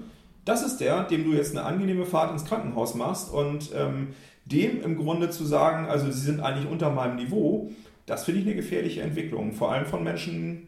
[0.46, 4.10] Das ist der, dem du jetzt eine angenehme Fahrt ins Krankenhaus machst und ähm,
[4.46, 7.72] dem im Grunde zu sagen, also sie sind eigentlich unter meinem Niveau,
[8.06, 9.54] das finde ich eine gefährliche Entwicklung.
[9.54, 10.68] Vor allem von Menschen,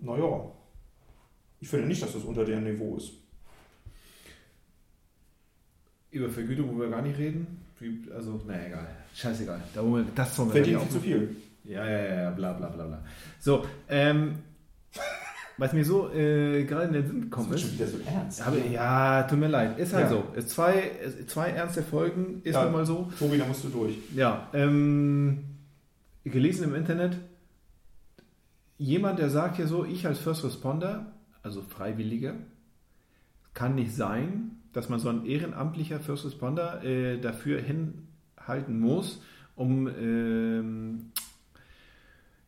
[0.00, 0.50] naja,
[1.60, 3.12] ich finde nicht, dass das unter deren Niveau ist.
[6.10, 7.60] Über Vergütung wollen wir gar nicht reden.
[8.14, 8.86] Also, naja, egal.
[9.14, 9.62] Scheißegal.
[9.74, 11.36] Da wollen wir, das sollen wir viel zu viel.
[11.64, 13.04] Ja, ja, ja, ja, bla bla bla bla.
[13.40, 14.38] So, ähm,
[15.58, 17.78] was mir so äh, gerade in den Sinn gekommen Das ist.
[17.78, 18.44] wird schon wieder so ernst.
[18.44, 19.78] Habe, ja, tut mir leid.
[19.78, 20.10] Ist halt Ja.
[20.10, 20.24] so.
[20.36, 20.90] Ist zwei,
[21.26, 22.64] zwei ernste Folgen, ist Ja.
[22.64, 23.10] nun mal so.
[23.18, 23.96] Tobi, da musst du durch.
[24.14, 25.44] Ja, ähm,
[26.24, 27.16] gelesen im Internet,
[28.78, 31.12] jemand, der sagt ja so, ich als First Responder,
[31.42, 32.34] also Freiwilliger,
[33.52, 39.22] kann nicht sein, dass man so ein ehrenamtlicher First Responder äh, dafür hinhalten muss,
[39.54, 41.12] um ähm,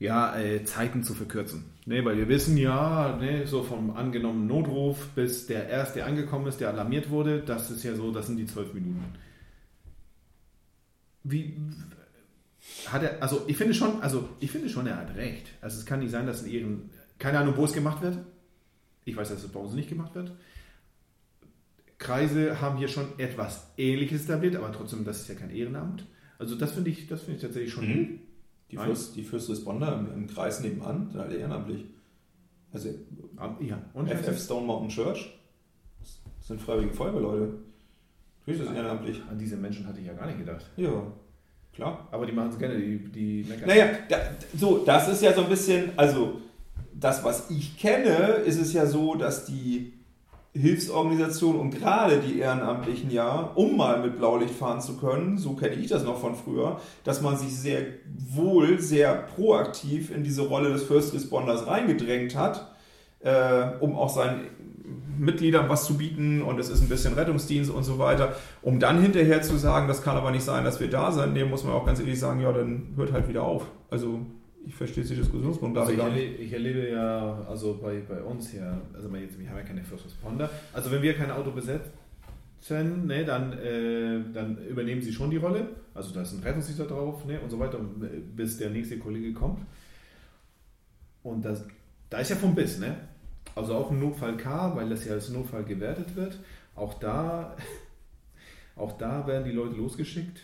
[0.00, 1.64] ja, äh, Zeiten zu verkürzen.
[1.88, 6.60] Ne, weil wir wissen ja, ne, so vom angenommenen Notruf bis der erste angekommen ist,
[6.60, 9.04] der alarmiert wurde, das ist ja so, das sind die zwölf Minuten.
[11.22, 11.56] Wie
[12.86, 15.46] hat er, also ich finde schon, also ich finde schon, er hat recht.
[15.60, 18.18] Also es kann nicht sein, dass in ihren, keine Ahnung, wo es gemacht wird.
[19.04, 20.32] Ich weiß, dass es bei uns nicht gemacht wird.
[21.98, 26.04] Kreise haben hier schon etwas Ähnliches etabliert, aber trotzdem, das ist ja kein Ehrenamt.
[26.36, 27.88] Also das finde ich, das finde ich tatsächlich schon.
[27.88, 28.18] Mhm.
[28.70, 28.86] Die Nein.
[28.86, 31.84] First, die First Responder im, im Kreis nebenan sind alle ehrenamtlich.
[32.72, 32.90] Also
[33.36, 35.32] Ah, Ja, und FF Stone Mountain Church
[36.00, 37.54] das sind freiwillige Feuerwehrleute.
[38.40, 39.20] Natürlich ist das ehrenamtlich.
[39.28, 40.64] an diese Menschen hatte ich ja gar nicht gedacht.
[40.76, 41.02] Ja,
[41.72, 42.06] klar.
[42.12, 43.66] Aber die machen es gerne, die, die meckern.
[43.68, 44.16] Naja, da,
[44.56, 46.40] so, das ist ja so ein bisschen, also
[46.94, 49.94] das, was ich kenne, ist es ja so, dass die
[50.58, 55.74] Hilfsorganisationen und gerade die Ehrenamtlichen ja, um mal mit Blaulicht fahren zu können, so kenne
[55.74, 57.82] ich das noch von früher, dass man sich sehr
[58.34, 62.74] wohl, sehr proaktiv in diese Rolle des First Responders reingedrängt hat,
[63.20, 64.46] äh, um auch seinen
[65.18, 69.00] Mitgliedern was zu bieten und es ist ein bisschen Rettungsdienst und so weiter, um dann
[69.00, 71.72] hinterher zu sagen, das kann aber nicht sein, dass wir da sind, dem muss man
[71.74, 73.66] auch ganz ehrlich sagen, ja, dann hört halt wieder auf.
[73.90, 74.20] Also
[74.66, 78.80] ich verstehe die Diskussionsgrundlage Also ich, erlebe, ich erlebe ja, also bei, bei uns hier,
[78.92, 80.50] also jetzt, wir haben ja keine First Responder.
[80.72, 81.92] Also wenn wir kein Auto besetzen,
[83.06, 85.68] ne, dann, äh, dann übernehmen sie schon die Rolle.
[85.94, 87.78] Also da ist ein Rettungsdienst drauf ne, und so weiter,
[88.34, 89.60] bis der nächste Kollege kommt.
[91.22, 91.64] Und das,
[92.10, 92.96] da ist ja vom Biss, ne?
[93.54, 96.38] Also auch ein Notfall K, weil das ja als Notfall gewertet wird.
[96.74, 97.56] Auch da,
[98.76, 100.40] auch da werden die Leute losgeschickt.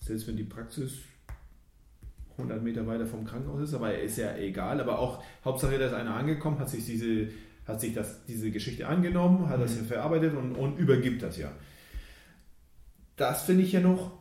[0.00, 0.98] Selbst wenn die Praxis
[2.36, 4.80] 100 Meter weiter vom Krankenhaus ist, aber ist ja egal.
[4.80, 7.28] Aber auch Hauptsache, da ist einer angekommen, hat sich diese,
[7.66, 11.52] hat sich das, diese Geschichte angenommen, hat das ja verarbeitet und, und übergibt das ja.
[13.16, 14.12] Das finde ich ja noch,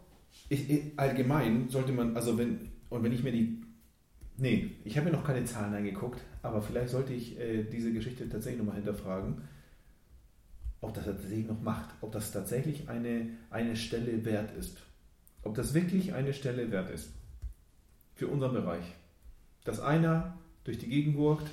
[0.49, 3.62] ich, ich, allgemein sollte man, also wenn, und wenn ich mir die,
[4.38, 8.30] nee, ich habe mir noch keine Zahlen angeguckt, aber vielleicht sollte ich äh, diese Geschichte
[8.30, 9.41] tatsächlich nochmal hinterfragen,
[10.82, 14.78] ob das tatsächlich noch macht, ob das tatsächlich eine, eine Stelle wert ist.
[15.41, 17.10] Ob das wirklich eine Stelle wert ist
[18.23, 18.86] für unseren Bereich.
[19.65, 21.49] Dass einer durch die Gegend gurkt,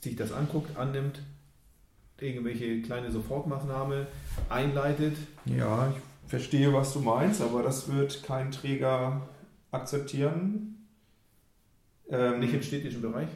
[0.00, 1.22] sich das anguckt, annimmt,
[2.18, 4.08] irgendwelche kleine Sofortmaßnahme
[4.48, 5.16] einleitet.
[5.44, 9.28] Ja, ich verstehe, was du meinst, aber das wird kein Träger
[9.70, 10.88] akzeptieren.
[12.10, 13.28] Ähm, Nicht im städtischen Bereich.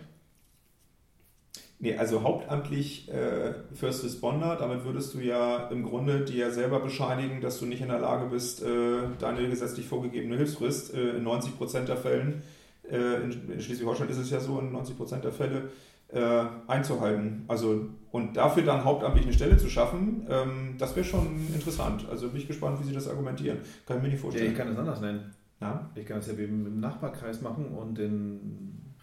[1.78, 7.40] Nee, also hauptamtlich äh, First Responder, damit würdest du ja im Grunde dir selber bescheinigen,
[7.40, 11.84] dass du nicht in der Lage bist, äh, deine gesetzlich vorgegebene Hilfsfrist äh, in 90%
[11.84, 12.55] der Fällen, äh,
[12.88, 15.70] in, in Schleswig-Holstein ist es ja so, in 90% der Fälle
[16.08, 17.44] äh, einzuhalten.
[17.48, 22.06] Also und dafür dann hauptamtlich eine Stelle zu schaffen, ähm, das wäre schon interessant.
[22.08, 23.58] Also bin ich gespannt, wie sie das argumentieren.
[23.86, 24.52] Kann ich mir nicht Ja, vorstellen.
[24.52, 25.34] ich kann das anders nennen.
[25.60, 25.90] Ja?
[25.94, 28.94] Ich kann es ja wie im Nachbarkreis machen und in.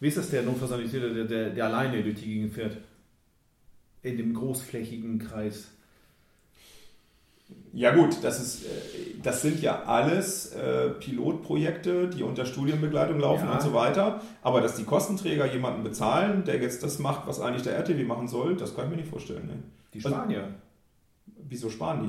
[0.00, 2.78] Wie ist das der Notfallsanitäter, der, der, der alleine durch die Gegend fährt?
[4.02, 5.70] in dem großflächigen Kreis.
[7.72, 8.68] Ja gut, das, ist, äh,
[9.22, 13.54] das sind ja alles äh, Pilotprojekte, die unter Studienbegleitung laufen Ja.
[13.54, 14.20] und so weiter.
[14.42, 18.28] Aber dass die Kostenträger jemanden bezahlen, der jetzt das macht, was eigentlich der RTW machen
[18.28, 19.46] soll, das kann ich mir nicht vorstellen.
[19.46, 19.54] Ne?
[19.92, 20.48] Die Also- Spanier.
[21.48, 22.06] Wieso sparen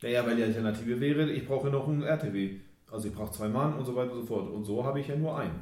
[0.00, 0.06] die?
[0.06, 2.56] Naja, weil die Alternative wäre, ich brauche noch einen RTW.
[2.90, 4.50] Also ich brauche zwei Mann und so weiter und so fort.
[4.50, 5.54] Und so habe ich ja nur einen.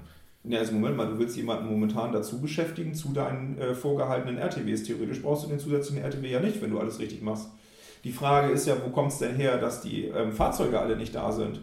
[0.45, 4.85] Ja, also Moment mal, du willst jemanden momentan dazu beschäftigen zu deinen äh, vorgehaltenen RTWs.
[4.85, 7.49] Theoretisch brauchst du den zusätzlichen RTW ja nicht, wenn du alles richtig machst.
[8.07, 11.13] Die Frage ist ja, wo kommt es denn her, dass die ähm, Fahrzeuge alle nicht
[11.17, 11.61] da sind?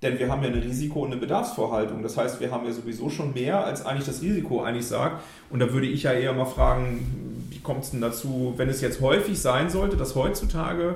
[0.00, 2.02] Denn wir haben ja eine Risiko- und eine Bedarfsvorhaltung.
[2.02, 5.22] Das heißt, wir haben ja sowieso schon mehr, als eigentlich das Risiko eigentlich sagt.
[5.50, 8.80] Und da würde ich ja eher mal fragen, wie kommt es denn dazu, wenn es
[8.80, 10.94] jetzt häufig sein sollte, dass heutzutage,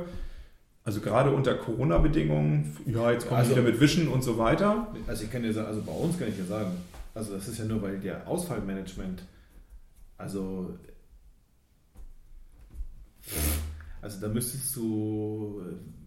[0.84, 4.86] also gerade unter Corona-Bedingungen, ja, jetzt kommen Also- wieder mit Wischen und so weiter.
[5.06, 6.70] Also ich kann dir sagen, also bei uns kann ich ja sagen,
[7.14, 9.22] also das ist ja nur, weil der Ausfallmanagement,
[10.16, 10.70] also
[14.02, 15.62] also da müsstest du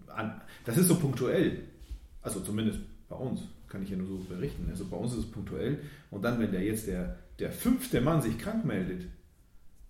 [0.08, 1.64] äh, an, das ist so punktuell,
[2.22, 2.80] also zumindest
[3.10, 5.80] bei uns, kann ich ja nur so berichten, also bei uns ist es punktuell
[6.12, 9.08] und dann, wenn der jetzt der, der fünfte Mann sich krank meldet,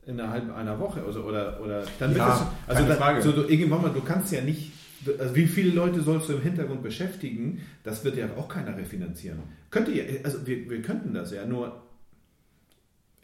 [0.06, 3.22] innerhalb einer Woche also, oder, oder dann wird Ja, das, also keine da, Frage.
[3.22, 4.72] So, du, irgendwann mal, du kannst ja nicht,
[5.18, 9.40] also wie viele Leute sollst du im Hintergrund beschäftigen, das wird ja auch keiner refinanzieren.
[9.72, 11.82] Könnte ja, also wir, wir könnten das ja, nur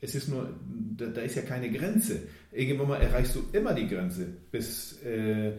[0.01, 0.49] es ist nur,
[0.97, 2.23] da, da ist ja keine Grenze.
[2.51, 5.53] Irgendwann mal erreichst du immer die Grenze, bis, äh,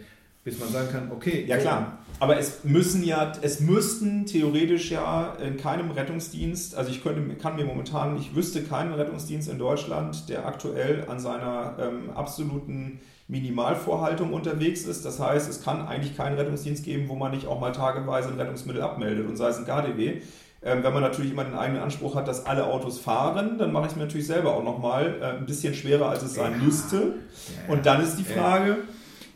[0.44, 1.44] bis man sagen kann, okay.
[1.46, 7.02] Ja klar, aber es müssen ja, es müssten theoretisch ja in keinem Rettungsdienst, also ich
[7.02, 12.11] könnte, kann mir momentan, ich wüsste keinen Rettungsdienst in Deutschland, der aktuell an seiner ähm,
[12.11, 13.00] absoluten
[13.33, 15.05] Minimalvorhaltung unterwegs ist.
[15.05, 18.38] Das heißt, es kann eigentlich keinen Rettungsdienst geben, wo man nicht auch mal tageweise ein
[18.38, 20.21] Rettungsmittel abmeldet und sei es ein KDW.
[20.64, 23.87] Ähm, wenn man natürlich immer den eigenen Anspruch hat, dass alle Autos fahren, dann mache
[23.87, 26.59] ich es mir natürlich selber auch nochmal äh, ein bisschen schwerer, als es sein Ja.
[26.64, 26.97] müsste.
[26.97, 28.29] Ja, Und dann ist die Ja.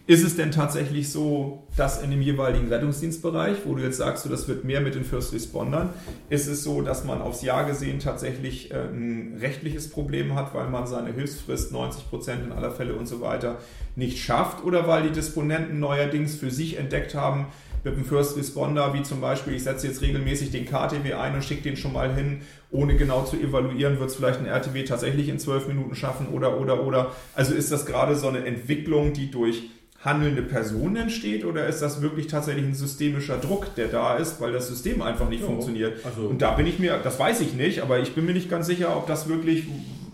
[0.08, 4.28] Ist es denn tatsächlich so, dass in dem jeweiligen Rettungsdienstbereich, wo du jetzt sagst, so,
[4.28, 5.90] das wird mehr mit den First Respondern,
[6.30, 10.70] ist es so, dass man aufs Jahr gesehen tatsächlich äh, ein rechtliches Problem hat, weil
[10.70, 13.58] man seine Hilfsfrist 90 Prozent in aller Fälle und so weiter
[13.96, 17.46] nicht schafft oder weil die Disponenten neuerdings für sich entdeckt haben,
[17.82, 21.44] mit dem First Responder, wie zum Beispiel, ich setze jetzt regelmäßig den KTW ein und
[21.44, 22.40] schicke den schon mal hin,
[22.70, 26.60] ohne genau zu evaluieren, wird es vielleicht ein RTW tatsächlich in zwölf Minuten schaffen oder,
[26.60, 27.12] oder, oder.
[27.34, 29.70] Also ist das gerade so eine Entwicklung, die durch
[30.06, 34.52] handelnde Personen entsteht oder ist das wirklich tatsächlich ein systemischer Druck, der da ist, weil
[34.52, 36.02] das System einfach nicht Ja, funktioniert?
[36.06, 38.48] also- und da bin ich mir, das weiß ich nicht, aber ich bin mir nicht
[38.48, 39.64] ganz sicher, ob das wirklich,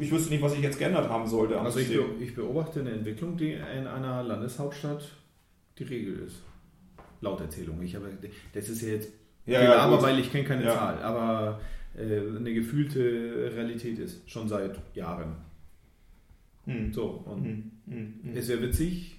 [0.01, 1.61] ich wüsste nicht, was ich jetzt geändert haben sollte.
[1.61, 5.05] Also ich, be ich beobachte eine Entwicklung, die in einer Landeshauptstadt
[5.79, 6.37] die Regel ist.
[7.21, 7.81] Laut Erzählung.
[7.83, 8.07] Ich habe,
[8.53, 9.11] das ist ja jetzt
[9.47, 10.75] Ja, ja, aber weil ich kenne keine Ja.
[10.75, 11.61] Zahl, aber
[11.97, 15.37] äh, eine gefühlte Realität ist, schon seit Jahren.
[16.65, 16.93] Hm.
[16.93, 18.37] So, und Hm, hm, hm.
[18.37, 19.19] ist ja witzig,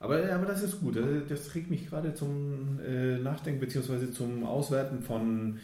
[0.00, 0.96] aber, aber das ist gut.
[0.96, 4.10] Das, das regt mich gerade zum äh, Nachdenken bzw.
[4.10, 5.60] zum Auswerten von,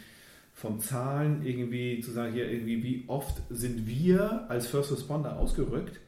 [0.53, 5.99] von Zahlen, irgendwie zu sagen, hier irgendwie, wie oft sind wir als First Responder ausgerückt?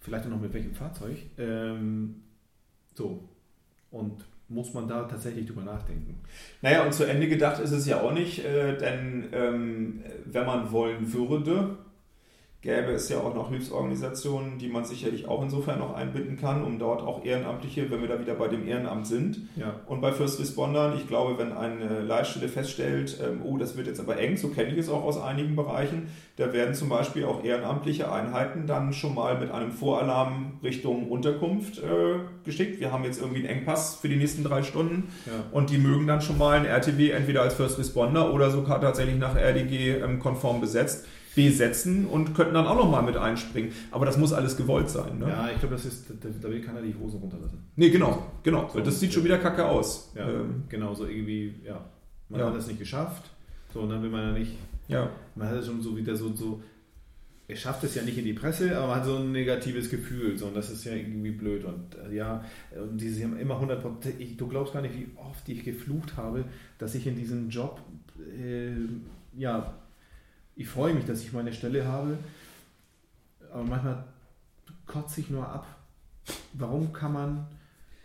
[0.00, 1.16] Vielleicht auch noch mit welchem Fahrzeug?
[1.38, 2.22] Ähm,
[2.94, 3.28] so.
[3.90, 6.18] Und muss man da tatsächlich drüber nachdenken?
[6.62, 10.72] Naja, und zu Ende gedacht ist es ja auch nicht, äh, denn ähm, wenn man
[10.72, 11.78] wollen würde,
[12.60, 16.80] gäbe es ja auch noch Hilfsorganisationen, die man sicherlich auch insofern noch einbinden kann, um
[16.80, 19.42] dort auch Ehrenamtliche, wenn wir da wieder bei dem Ehrenamt sind.
[19.54, 19.76] Ja.
[19.86, 24.00] Und bei First Respondern, ich glaube, wenn eine Leitstelle feststellt, ähm, oh, das wird jetzt
[24.00, 27.44] aber eng, so kenne ich es auch aus einigen Bereichen, da werden zum Beispiel auch
[27.44, 32.80] ehrenamtliche Einheiten dann schon mal mit einem Voralarm Richtung Unterkunft äh, geschickt.
[32.80, 35.12] Wir haben jetzt irgendwie einen Engpass für die nächsten drei Stunden.
[35.26, 35.32] Ja.
[35.52, 39.16] Und die mögen dann schon mal ein RTW entweder als First Responder oder sogar tatsächlich
[39.16, 41.06] nach RDG ähm, konform besetzt
[41.38, 43.70] besetzen und könnten dann auch noch mal mit einspringen.
[43.92, 45.18] Aber das muss alles gewollt sein.
[45.20, 45.28] Ne?
[45.28, 47.58] Ja, ich glaube, das ist, da, will keiner die Hosen runterlassen.
[47.76, 48.68] Nee, genau, genau.
[48.72, 48.80] So.
[48.80, 50.12] das sieht schon wieder kacke aus.
[50.16, 51.80] Ja, Ähm, genau, so irgendwie, ja.
[52.28, 52.46] Man Ja.
[52.48, 53.30] hat das nicht geschafft.
[53.72, 54.52] So, und dann will man ja nicht,
[54.88, 55.10] ja.
[55.36, 56.60] man hat schon so wieder so, so,
[57.46, 60.36] er schafft es ja nicht in die Presse, aber man hat so ein negatives Gefühl.
[60.36, 61.64] So, und das ist ja irgendwie blöd.
[61.64, 62.44] Und äh, ja,
[62.76, 63.84] und diese haben immer 100
[64.18, 66.44] ich, Du glaubst gar nicht, wie oft ich geflucht habe,
[66.78, 67.80] dass ich in diesem Job,
[68.36, 68.72] äh,
[69.38, 69.74] ja,
[70.58, 72.18] ich freue mich, dass ich meine Stelle habe,
[73.52, 74.04] aber manchmal
[74.86, 75.66] kotze ich nur ab.
[76.52, 77.46] Warum kann man,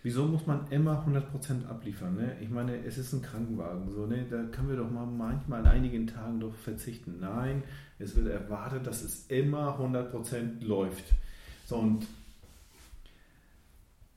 [0.04, 2.16] wieso muss man immer 100% abliefern?
[2.16, 2.38] Ne?
[2.42, 4.28] Ich meine, es ist ein Krankenwagen, so, ne?
[4.30, 7.18] da können wir doch mal manchmal an einigen Tagen doch verzichten.
[7.20, 7.64] Nein,
[7.98, 11.06] es wird erwartet, dass es immer 100% läuft.
[11.66, 12.06] So, und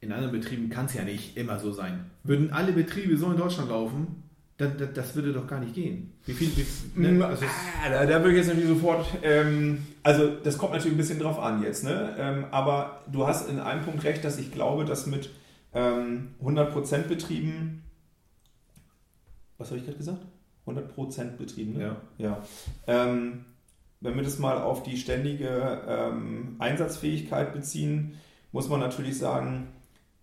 [0.01, 2.05] in anderen Betrieben kann es ja nicht immer so sein.
[2.23, 4.25] Würden alle Betriebe so in Deutschland laufen,
[4.59, 6.15] Das, das, das würde doch gar nicht gehen.
[6.25, 6.51] Wie viel?
[6.57, 7.27] Wie, Ne, ne?
[7.27, 10.99] also ah, da, da würde ich jetzt natürlich sofort, ähm, also das kommt natürlich ein
[10.99, 12.17] bisschen drauf an jetzt, ne?
[12.19, 15.29] Ähm, aber du hast in einem Punkt recht, dass ich glaube, dass mit
[15.75, 17.83] ähm, 100% Betrieben,
[19.59, 20.23] was habe ich gerade gesagt?
[20.67, 21.83] 100% Betrieben, ne?
[21.83, 21.97] ja.
[22.19, 22.43] Ja.
[22.87, 23.45] Ähm,
[24.01, 28.19] wenn wir das mal auf die ständige ähm, Einsatzfähigkeit beziehen,
[28.53, 29.69] muss man natürlich sagen,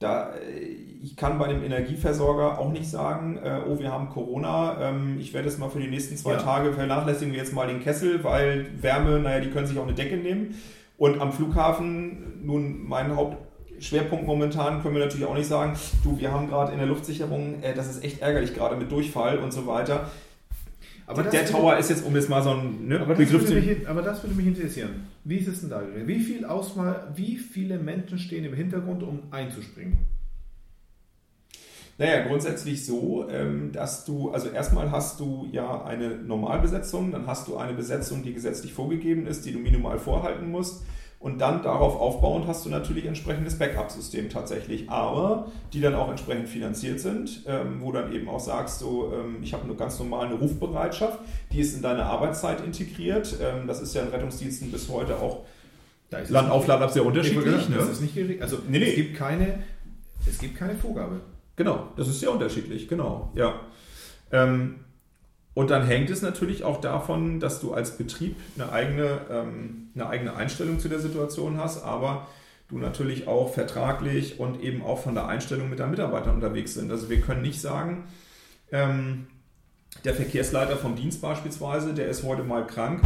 [0.03, 4.77] da, äh, ich kann bei dem Energieversorger auch nicht sagen, äh, oh, wir haben Corona,
[4.79, 6.37] ähm, ich werde es mal für die nächsten zwei Ja.
[6.37, 9.93] Tage vernachlässigen wir jetzt mal den Kessel, weil Wärme, naja, die können sich auch eine
[9.93, 10.55] Decke nehmen.
[10.97, 15.73] Und am Flughafen, nun mein Hauptschwerpunkt momentan, können wir natürlich auch nicht sagen,
[16.03, 19.39] du, wir haben gerade in der Luftsicherung, äh, das ist echt ärgerlich gerade mit Durchfall
[19.39, 20.09] und so weiter.
[21.05, 23.61] Aber der Tower ist jetzt, um jetzt mal so ein ne, Aber das, Begriff würde
[23.61, 25.07] zu mich, aber das würde mich interessieren.
[25.23, 25.81] Wie ist es denn da?
[25.81, 26.07] gewesen?
[26.07, 29.97] Wie viel Auswahl, wie viele Menschen stehen im Hintergrund, um einzuspringen?
[31.97, 37.47] Naja, grundsätzlich so, ähm, dass du, also erstmal hast du ja eine Normalbesetzung, dann hast
[37.47, 40.83] du eine Besetzung, die gesetzlich vorgegeben ist, die du minimal vorhalten musst.
[41.23, 46.49] Und dann darauf aufbauend hast du natürlich entsprechendes Backup-System tatsächlich, aber die dann auch entsprechend
[46.49, 50.35] finanziert sind, ähm, wo dann eben auch sagst, so, ähm, ich habe eine ganz normale
[50.35, 51.19] Rufbereitschaft,
[51.53, 53.37] die ist in deine Arbeitszeit integriert.
[53.41, 55.45] Ähm, das ist ja in Rettungsdiensten bis heute auch
[56.09, 57.55] Da ist es Land auf Land ab sehr unterschiedlich.
[57.61, 57.77] sagen, Ne?
[57.77, 58.41] Das ist nicht geregelt.
[58.41, 58.89] Also Nee, nee.
[58.89, 59.59] es gibt keine,
[60.27, 61.21] es gibt keine Vorgabe.
[61.55, 63.61] Genau, das ist sehr unterschiedlich, genau, ja.
[64.33, 64.82] Ähm,
[65.53, 70.07] und dann hängt es natürlich auch davon, dass du als Betrieb eine eigene, ähm, eine
[70.09, 72.27] eigene Einstellung zu der Situation hast, aber
[72.69, 76.91] du natürlich auch vertraglich und eben auch von der Einstellung mit deinen Mitarbeitern unterwegs sind.
[76.91, 78.05] Also wir können nicht sagen,
[78.71, 79.27] ähm,
[80.03, 83.01] der Verkehrsleiter vom Dienst beispielsweise, der ist heute mal krank.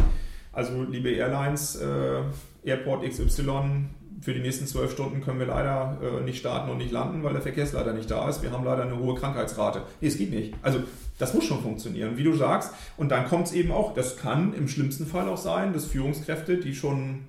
[0.53, 2.21] Also liebe Airlines, äh,
[2.63, 3.89] Airport XY,
[4.21, 7.33] für die nächsten zwölf Stunden können wir leider äh, nicht starten und nicht landen, weil
[7.33, 8.41] der Verkehrsleiter nicht da ist.
[8.41, 9.81] Wir haben leider eine hohe Krankheitsrate.
[10.01, 10.53] Nee, es geht nicht.
[10.61, 10.79] Also
[11.19, 12.71] das muss schon funktionieren, wie du sagst.
[12.97, 16.57] Und dann kommt es eben auch, das kann im schlimmsten Fall auch sein, dass Führungskräfte,
[16.57, 17.25] die schon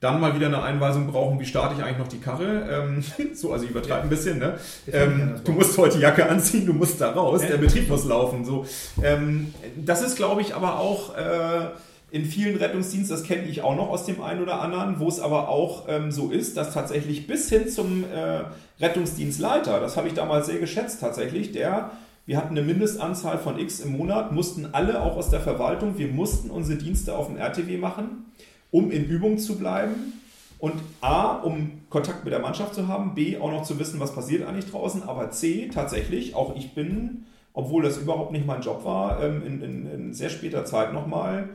[0.00, 2.66] dann mal wieder eine Einweisung brauchen, wie starte ich eigentlich noch die Karre?
[2.70, 3.04] Ähm,
[3.34, 4.58] so, also ich übertreibe ein bisschen, ne?
[4.90, 7.48] Ähm, du musst heute die Jacke anziehen, du musst da raus, Ja.
[7.50, 8.44] der Betrieb muss laufen.
[8.46, 8.64] So.
[9.02, 11.66] Ähm, das ist, glaube ich, aber auch äh,
[12.10, 15.20] in vielen Rettungsdiensten, das kenne ich auch noch aus dem einen oder anderen, wo es
[15.20, 18.42] aber auch ähm, so ist, dass tatsächlich bis hin zum äh,
[18.80, 21.92] Rettungsdienstleiter, das habe ich damals sehr geschätzt tatsächlich, der,
[22.26, 26.08] wir hatten eine Mindestanzahl von X im Monat, mussten alle auch aus der Verwaltung, wir
[26.08, 28.32] mussten unsere Dienste auf dem RTW machen,
[28.70, 30.14] um in Übung zu bleiben.
[30.58, 34.14] Und A, um Kontakt mit der Mannschaft zu haben, B, auch noch zu wissen, was
[34.14, 38.84] passiert eigentlich draußen, aber C, tatsächlich, auch ich bin, obwohl das überhaupt nicht mein Job
[38.84, 41.48] war, ähm, in, in, in sehr später Zeit nochmal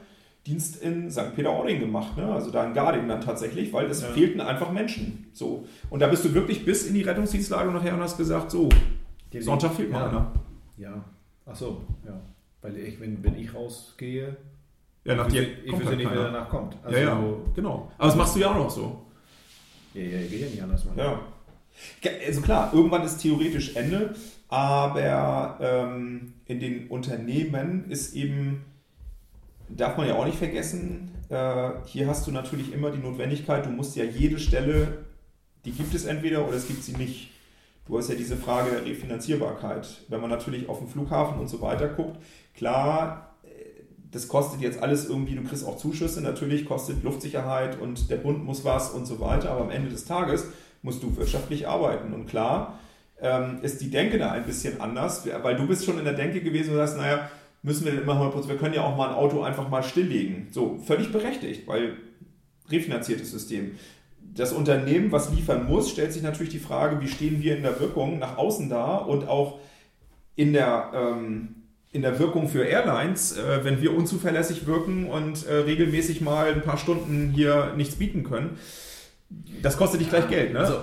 [0.46, 1.36] Dienst in St.
[1.36, 2.32] Peter-Ording gemacht, ne?
[2.32, 4.10] also da in Garding dann tatsächlich, weil es Ja.
[4.10, 5.28] fehlten einfach Menschen.
[5.34, 5.66] So.
[5.90, 8.70] Und da bist du wirklich bis in die Rettungsdienstlage nachher und hast gesagt, so,
[9.34, 10.10] Die- Sonntag fehlt mal ja.
[10.10, 10.32] einer.
[10.78, 11.06] Ja.
[11.48, 12.20] Ach so, ja.
[12.62, 14.36] Weil ich, wenn, wenn ich rausgehe,
[15.04, 16.32] Ja, nach ich dir wüsste- ich wüsste halt nicht, wer keiner.
[16.32, 16.78] danach kommt.
[16.92, 17.24] ja, ja,
[17.56, 17.92] genau.
[17.98, 19.02] Aber das machst du ja auch noch so.
[19.96, 20.86] Ja, ja, geht ja nicht anders.
[20.86, 20.98] Mann.
[20.98, 21.20] Ja.
[22.28, 24.14] Also klar, irgendwann ist theoretisch Ende,
[24.48, 28.64] aber ähm, in den Unternehmen ist eben,
[29.70, 33.70] darf man ja auch nicht vergessen, äh, hier hast du natürlich immer die Notwendigkeit, du
[33.70, 35.06] musst ja jede Stelle,
[35.66, 37.32] die gibt es entweder oder es gibt sie nicht.
[37.88, 39.88] Du hast ja diese Frage der Refinanzierbarkeit.
[40.08, 42.18] Wenn man natürlich auf den Flughafen und so weiter guckt,
[42.56, 43.48] klar, äh,
[44.12, 48.44] das kostet jetzt alles irgendwie, du kriegst auch Zuschüsse, natürlich kostet Luftsicherheit und der Bund
[48.44, 50.48] muss was und so weiter, aber am Ende des Tages
[50.82, 52.14] musst du wirtschaftlich arbeiten.
[52.14, 52.80] Und klar
[53.20, 56.42] ähm, ist die Denke da ein bisschen anders, weil du bist schon in der Denke
[56.42, 57.30] gewesen und sagst, naja,
[57.66, 60.48] müssen wir denn immer 100%, wir können ja auch mal ein Auto einfach mal stilllegen.
[60.52, 61.98] So, völlig berechtigt, weil
[62.70, 63.72] refinanziertes System.
[64.34, 67.80] Das Unternehmen, was liefern muss, stellt sich natürlich die Frage, wie stehen wir in der
[67.80, 69.60] Wirkung nach außen da und auch
[70.36, 71.56] in der, ähm,
[71.92, 76.62] in der Wirkung für Airlines, äh, wenn wir unzuverlässig wirken und äh, regelmäßig mal ein
[76.62, 78.58] paar Stunden hier nichts bieten können.
[79.62, 80.60] Das kostet dich gleich Geld, ne?
[80.60, 80.80] Also,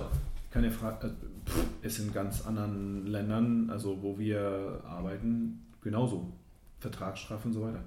[0.51, 1.09] keine Frage.
[1.09, 1.11] äh,
[1.49, 6.33] pff, Ist in ganz anderen Ländern, also wo wir arbeiten, genauso.
[6.83, 7.83] Vertragsstrafe und so weiter.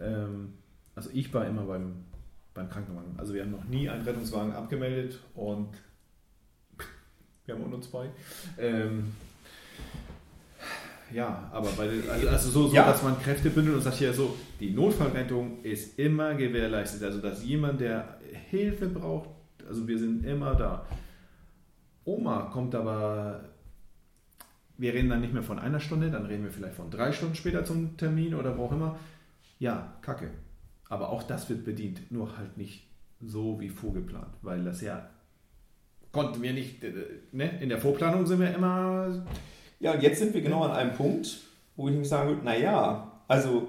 [0.00, 0.54] Ähm,
[0.94, 2.04] also ich war immer beim,
[2.54, 3.14] beim Krankenwagen.
[3.18, 5.68] Also wir haben noch nie einen Rettungswagen abgemeldet und
[7.44, 8.08] wir haben auch nur zwei.
[8.58, 9.12] Ähm,
[11.12, 12.86] ja, aber bei den, also, also so, so Ja.
[12.86, 17.02] dass man Kräfte bündelt und sagt ja so, die Notfallrettung ist immer gewährleistet.
[17.02, 18.18] Also dass jemand, der
[18.50, 19.28] Hilfe braucht,
[19.68, 20.86] also wir sind immer da.
[22.04, 23.44] Oma kommt aber,
[24.82, 27.36] wir reden dann nicht mehr von einer Stunde, dann reden wir vielleicht von drei Stunden
[27.36, 28.98] später zum Termin oder wo auch immer.
[29.58, 30.30] Ja, kacke.
[30.88, 32.86] Aber auch das wird bedient, nur halt nicht
[33.20, 35.08] so wie vorgeplant, weil das ja
[36.10, 36.92] konnten wir nicht, äh,
[37.32, 37.58] ne?
[37.60, 39.24] in der Vorplanung sind wir immer,
[39.80, 41.40] Ja, und jetzt sind wir genau an einem Punkt.
[41.76, 43.68] wo ich nämlich sagen würde, naja, also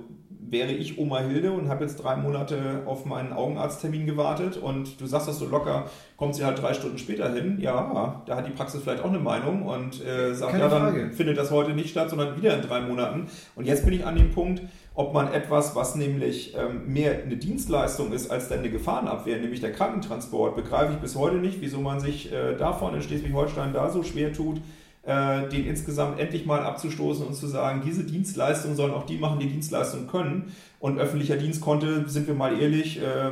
[0.49, 5.05] wäre ich Oma Hilde und habe jetzt drei Monate auf meinen Augenarzttermin gewartet und du
[5.05, 5.85] sagst das so locker,
[6.17, 9.19] kommt sie halt drei Stunden später hin, ja, da hat die Praxis vielleicht auch eine
[9.19, 11.11] Meinung und äh, sagt, Keine ja, dann Frage.
[11.11, 13.27] findet das heute nicht statt, sondern wieder in drei Monaten.
[13.55, 14.61] Und jetzt bin ich an dem Punkt,
[14.95, 19.59] ob man etwas, was nämlich ähm, mehr eine Dienstleistung ist als dann eine Gefahrenabwehr, nämlich
[19.59, 23.89] der Krankentransport, begreife ich bis heute nicht, wieso man sich äh, davon in Schleswig-Holstein da
[23.89, 24.61] so schwer tut,
[25.05, 29.39] äh, den insgesamt endlich mal abzustoßen und zu sagen, diese Dienstleistung sollen auch die machen,
[29.39, 30.53] die Dienstleistung können.
[30.79, 33.31] Und öffentlicher Dienst konnte, sind wir mal ehrlich, äh,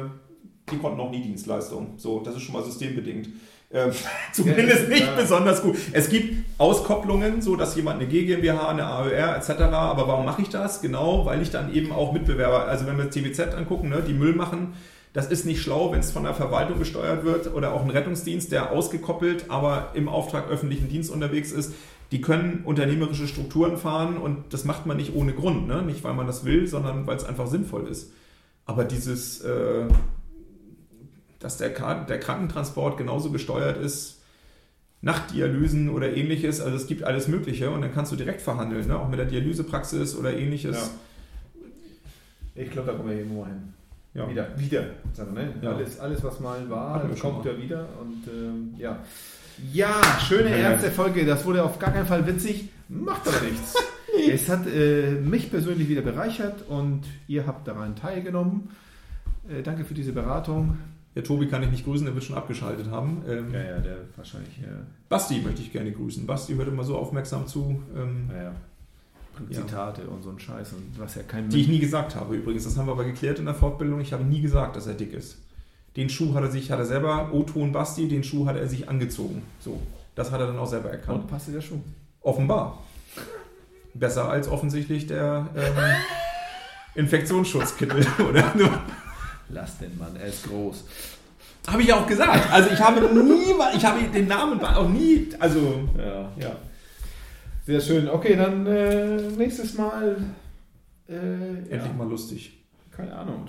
[0.72, 1.93] die konnten noch nie Dienstleistung.
[1.97, 3.30] So, das ist schon mal systembedingt.
[3.74, 3.91] Ähm,
[4.34, 5.15] zumindest nicht Ja.
[5.15, 5.78] besonders gut.
[5.93, 9.49] Es gibt Auskopplungen, so dass jemand eine GmbH, eine AOR etc.
[9.61, 10.82] Aber warum mache ich das?
[10.82, 14.36] Genau, weil ich dann eben auch Mitbewerber, also wenn wir TBZ angucken, ne, die Müll
[14.36, 14.74] machen,
[15.14, 18.51] das ist nicht schlau, wenn es von der Verwaltung gesteuert wird oder auch ein Rettungsdienst,
[18.51, 21.74] der ausgekoppelt, aber im Auftrag öffentlichen Dienst unterwegs ist.
[22.12, 25.82] Die können unternehmerische Strukturen fahren und das macht man nicht ohne Grund, ne?
[25.82, 28.12] nicht weil man das will, sondern weil es einfach sinnvoll ist.
[28.66, 29.86] Aber dieses, äh,
[31.39, 34.22] dass der, der Krankentransport genauso gesteuert ist,
[35.01, 38.99] Nachtdialysen oder ähnliches, also es gibt alles Mögliche und dann kannst du direkt verhandeln, ne?
[38.99, 40.91] auch mit der Dialysepraxis oder ähnliches.
[42.55, 43.74] Ich glaube, da kommen wir irgendwo hin.
[44.14, 44.30] Ja.
[44.30, 44.82] Wieder, wieder.
[45.34, 45.53] Ne?
[45.62, 45.72] Ja.
[45.74, 47.53] alles, alles, was mal war, kommt mal.
[47.53, 47.88] ja wieder.
[47.99, 48.99] Und ähm, ja.
[49.72, 50.70] Ja, schöne Ja, ja.
[50.72, 51.26] ernste Folge.
[51.26, 52.70] Das wurde auf gar keinen Fall witzig.
[52.89, 53.76] Macht aber nichts.
[54.30, 58.70] Es hat äh, mich persönlich wieder bereichert und ihr habt daran teilgenommen.
[59.49, 60.78] Äh, danke für diese Beratung.
[61.16, 63.24] Der Tobi kann ich nicht grüßen, der wird schon abgeschaltet haben.
[63.28, 64.57] Ähm, ja, der wahrscheinlich.
[64.57, 64.68] Ja,
[65.07, 66.26] Basti möchte ich gerne grüßen.
[66.26, 68.43] Basti hört immer so aufmerksam zu, ähm, ja.
[68.43, 68.51] Ja.
[69.49, 72.63] Zitate und so ein Scheiß und was ja kein die ich nie gesagt habe übrigens.
[72.65, 73.99] Das haben wir aber geklärt in der Fortbildung.
[74.01, 75.37] Ich habe nie gesagt, dass er dick ist.
[75.97, 78.87] Den Schuh hat er sich, hat er selber, O-Ton Basti, den Schuh hat er sich
[78.87, 79.41] angezogen.
[79.59, 79.81] So,
[80.15, 81.23] das hat er dann auch selber erkannt.
[81.23, 81.79] und passt der Schuh?
[82.21, 82.79] Offenbar.
[83.93, 85.73] Besser als offensichtlich der ähm,
[86.95, 88.53] Infektionsschutzkittel, oder?
[89.49, 90.85] Lass den Mann, er ist groß.
[91.67, 92.51] habe ich auch gesagt.
[92.53, 96.29] Also ich habe nie, ich habe den Namen auch nie, also Ja.
[96.39, 96.55] ja.
[97.66, 98.09] Sehr schön.
[98.09, 100.18] Okay, dann äh, nächstes Mal.
[101.07, 102.64] Äh, Endlich ja, mal lustig.
[102.91, 103.47] keine Ahnung.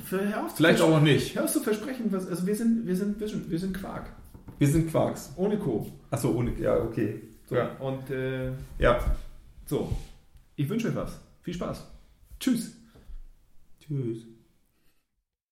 [0.55, 1.35] Vielleicht auch noch nicht.
[1.35, 4.11] Hör auf zu versprechen, was, also wir sind, wir sind, wir sind, wir sind Quark.
[4.59, 5.33] Wir sind Quarks.
[5.37, 5.87] Ohne Co.
[6.11, 7.23] Achso, ohne, ja, okay.
[7.49, 7.57] So.
[7.57, 7.71] Ja.
[7.79, 8.99] Und äh, Ja.
[9.67, 9.91] so.
[10.57, 11.19] Ich wünsche euch was.
[11.43, 11.87] Viel Spaß.
[12.39, 12.73] Tschüss.
[13.81, 14.19] Tschüss.